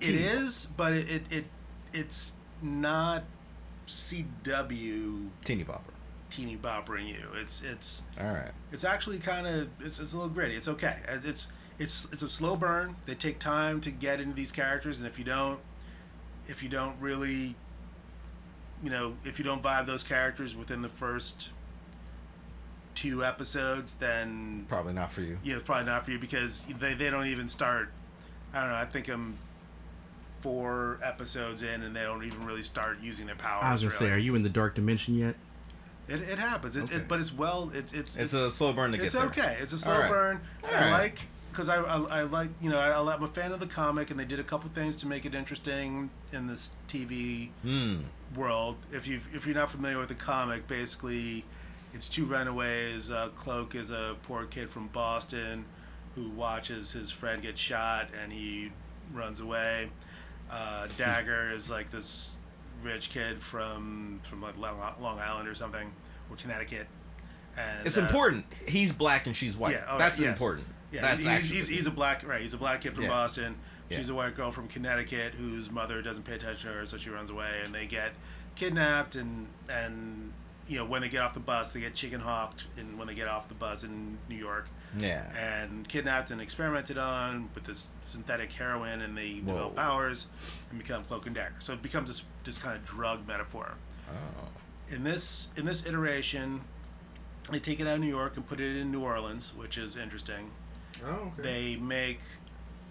[0.00, 1.44] it Teeny is, but it, it it
[1.92, 3.24] it's not
[3.86, 5.92] CW Teeny bopper.
[6.30, 7.28] teeny boppering you.
[7.34, 8.50] It's it's All right.
[8.72, 10.54] it's actually kind of it's, it's a little gritty.
[10.56, 10.96] It's okay.
[11.08, 11.48] It's
[11.78, 12.96] it's it's a slow burn.
[13.06, 15.60] They take time to get into these characters, and if you don't,
[16.46, 17.56] if you don't really,
[18.82, 21.50] you know, if you don't vibe those characters within the first
[23.00, 25.38] two episodes, then Probably not for you.
[25.42, 27.90] yeah, it's probably not for you because they, they don't even start.
[28.52, 28.76] I don't know.
[28.76, 29.38] I think I'm
[30.40, 33.64] four episodes in, and they don't even really start using their powers.
[33.64, 35.36] I was gonna say, are you in the dark dimension yet?
[36.08, 36.76] It, it happens.
[36.76, 36.96] It's Okay.
[37.02, 37.70] it, but it's well.
[37.74, 39.24] It's it's It's a slow burn to get It's there.
[39.26, 39.56] okay.
[39.60, 40.10] It's a slow All right.
[40.10, 40.40] burn.
[40.64, 40.90] All I right.
[40.90, 41.20] like
[41.50, 44.18] because I, I I like you know I, I'm a fan of the comic, and
[44.18, 48.00] they did a couple things to make it interesting in this TV Hmm.
[48.34, 48.76] world.
[48.92, 51.44] If you if you're not familiar with the comic, basically,
[51.94, 53.10] it's two runaways.
[53.10, 55.64] Uh, Cloak is a poor kid from Boston
[56.14, 58.72] who watches his friend get shot, and he
[59.12, 59.90] runs away.
[60.50, 62.36] Uh, Dagger is like this
[62.82, 65.92] rich kid from from like Long Island or something,
[66.30, 66.86] or Connecticut.
[67.56, 68.44] And It's uh, important.
[68.66, 69.72] He's black and she's white.
[69.72, 70.30] Yeah, right, That's yes.
[70.38, 70.66] important.
[70.92, 71.56] Yeah, That's he's, actually.
[71.56, 72.40] he's, he's a black right.
[72.40, 73.10] He's a black kid from Yeah.
[73.10, 73.56] Boston.
[73.88, 73.98] Yeah.
[73.98, 77.10] She's a white girl from Connecticut whose mother doesn't pay attention to her, so she
[77.10, 78.12] runs away, and they get
[78.54, 80.32] kidnapped and and
[80.70, 83.14] you know when they get off the bus, they get chicken hawked, and when they
[83.14, 85.26] get off the bus in New York, yeah.
[85.36, 89.52] and kidnapped and experimented on with this synthetic heroin, and they Whoa.
[89.52, 90.28] develop powers
[90.70, 91.56] and become cloak and dagger.
[91.58, 93.74] So it becomes this this kind of drug metaphor
[94.08, 94.48] Oh.
[94.88, 96.60] in this in this iteration,
[97.50, 99.96] they take it out of New York and put it in New Orleans, which is
[99.96, 100.52] interesting.
[101.04, 101.42] Oh, okay.
[101.42, 102.20] They make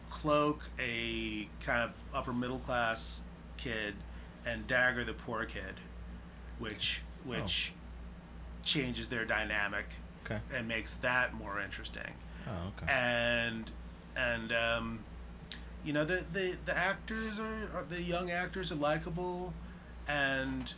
[0.09, 3.21] Cloak a kind of upper middle class
[3.55, 3.93] kid,
[4.45, 5.75] and Dagger the poor kid,
[6.57, 7.73] which which
[8.63, 9.85] changes their dynamic
[10.25, 10.39] Okay.
[10.53, 12.13] and makes that more interesting.
[12.47, 12.91] Oh, okay.
[12.91, 13.69] And
[14.15, 14.99] and um,
[15.83, 19.53] you know the, the the actors are, are the young actors are likable,
[20.07, 20.73] and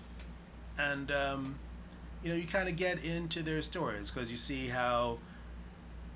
[0.78, 1.56] and um,
[2.24, 5.18] you know you kind of get into their stories because you see how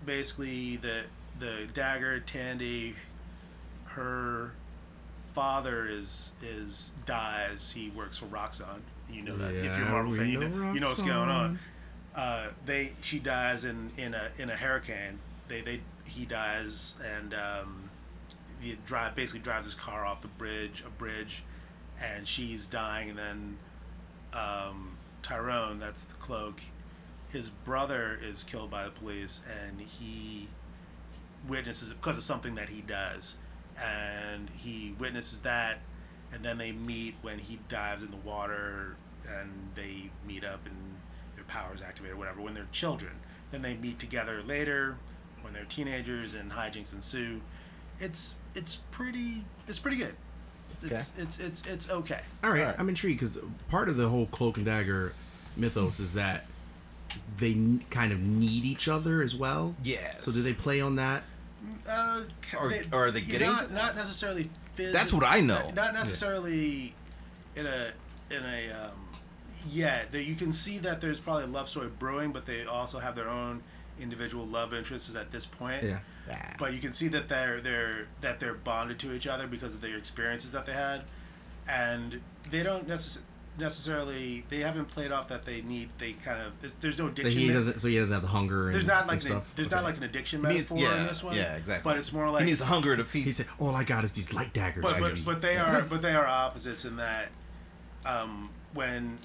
[0.06, 1.04] basically the
[1.40, 2.96] the dagger Tandy,
[3.86, 4.52] her
[5.34, 7.72] father is is dies.
[7.76, 8.82] He works for Roxxon.
[9.16, 11.30] You know that if you're a Marvel fan, you know know, you know what's going
[11.30, 11.60] on.
[12.16, 15.20] Uh, they she dies in in a in a hurricane.
[15.48, 17.90] They they he dies and um,
[18.60, 21.44] he drive basically drives his car off the bridge a bridge,
[22.02, 23.10] and she's dying.
[23.10, 23.58] And then
[24.34, 26.62] um, Tyrone, that's the cloak.
[27.30, 30.48] His brother is killed by the police, and he
[31.48, 33.36] witnesses it because of something that he does,
[33.82, 35.80] and he witnesses that,
[36.32, 38.96] and then they meet when he dives in the water,
[39.40, 40.76] and they meet up and
[41.36, 43.14] their powers activate or whatever when they're children.
[43.52, 44.98] Then they meet together later
[45.42, 47.42] when they're teenagers, and hijinks ensue.
[48.00, 50.16] It's it's pretty it's pretty good.
[50.82, 51.04] It's Okay.
[51.18, 52.22] it's, it's it's okay.
[52.44, 52.76] All right, Alright.
[52.80, 53.38] I'm intrigued because
[53.70, 55.14] part of the whole cloak and dagger
[55.56, 56.46] mythos is that
[57.38, 59.76] they n- kind of need each other as well.
[59.84, 60.26] Yes.
[60.26, 61.24] So do they play on that?
[61.88, 62.22] Uh,
[62.60, 65.66] Or- or are they getting not, to- not necessarily physi- That's what I know.
[65.68, 66.94] Not, not necessarily
[67.56, 67.92] in a
[68.30, 69.05] in a um,
[69.70, 70.04] yeah.
[70.12, 73.16] That you can see that there's probably a love story brewing, but they also have
[73.16, 73.64] their own
[74.00, 75.84] individual love interests at this point.
[75.84, 76.00] Yeah.
[76.30, 76.54] Ah.
[76.60, 79.82] But you can see that they're they're that they're bonded to each other because of
[79.82, 81.02] their experiences that they had,
[81.68, 83.20] and they don't necess-
[83.58, 87.40] necessarily they haven't played off that they need they kind of there's, there's no addiction.
[87.40, 87.56] he there.
[87.56, 87.80] doesn't.
[87.80, 88.66] So he doesn't have the hunger.
[88.66, 89.54] And, There's not like an, stuff.
[89.56, 89.76] there's Okay.
[89.76, 91.36] not like an addiction He needs- metaphor in yeah, this one.
[91.36, 91.90] yeah, exactly.
[91.90, 93.24] But it's more like he needs hunger to feed.
[93.24, 96.02] He said, "All I got is these light daggers." but, but, but they are but
[96.02, 97.30] they are opposites in that
[98.06, 99.20] um, when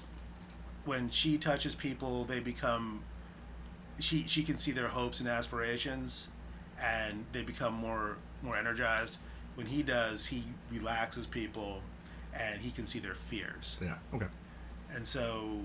[0.85, 3.01] when she touches people they become
[3.99, 6.29] she she can see their hopes and aspirations
[6.81, 9.17] and they become more more energized
[9.55, 11.81] when he does he relaxes people
[12.33, 13.95] and he can see their fears yeah.
[14.13, 14.25] Okay.
[14.95, 15.59] and so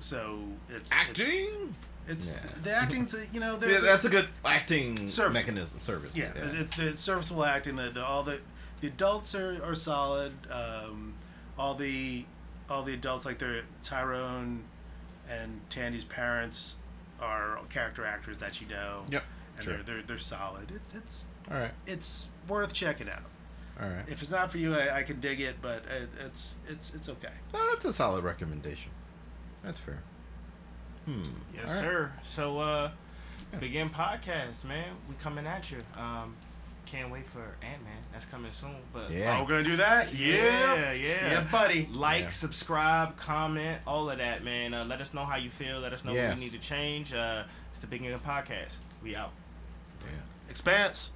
[0.00, 1.74] so it's it's, Acting.
[2.06, 2.50] It's Yeah.
[2.62, 5.34] the acting's a- you know they're, Yeah, that's a good acting Service.
[5.34, 5.80] mechanism.
[5.82, 6.16] Service.
[6.16, 7.76] yeah, It's, it's the serviceable acting.
[7.76, 8.40] The, the all the
[8.80, 10.32] the adults are, are solid.
[10.50, 11.14] Um,
[11.58, 12.24] all the
[12.70, 14.64] all the adults like they're Tyrone
[15.28, 16.76] and Tandy's parents
[17.20, 19.04] are character actors that you know.
[19.10, 19.22] Yep,
[19.56, 19.74] and sure.
[19.74, 20.70] they're, they're they're solid.
[20.74, 21.70] It's it's All right.
[21.86, 23.22] it's worth checking out.
[23.80, 24.04] All right.
[24.08, 27.08] If it's not for you, I, I can dig it, but it, it's it's it's
[27.08, 27.32] okay.
[27.52, 28.90] Well, that's a solid recommendation.
[29.62, 30.02] That's fair.
[31.04, 31.22] Hmm.
[31.54, 31.82] Yes, All right.
[31.82, 32.12] sir.
[32.22, 32.90] So, uh,
[33.60, 34.96] begin podcast, man.
[35.08, 35.78] We coming at you.
[35.96, 36.36] Um,
[36.90, 37.92] can't wait for Ant Man.
[38.12, 38.76] That's coming soon.
[38.92, 39.36] But Yeah.
[39.38, 40.12] Oh, we're gonna do that?
[40.14, 41.30] Yeah, Yeah, yeah.
[41.32, 41.86] yeah, buddy.
[41.92, 42.30] like, Yeah.
[42.30, 44.74] subscribe, comment, all of that, man.
[44.74, 45.78] Uh, let us know how you feel.
[45.80, 46.30] Let us know Yes.
[46.30, 47.12] what we need to change.
[47.12, 48.76] Uh, it's the Beginning of the Podcast.
[49.02, 49.32] We out.
[50.02, 50.08] Yeah.
[50.50, 51.12] Expanse.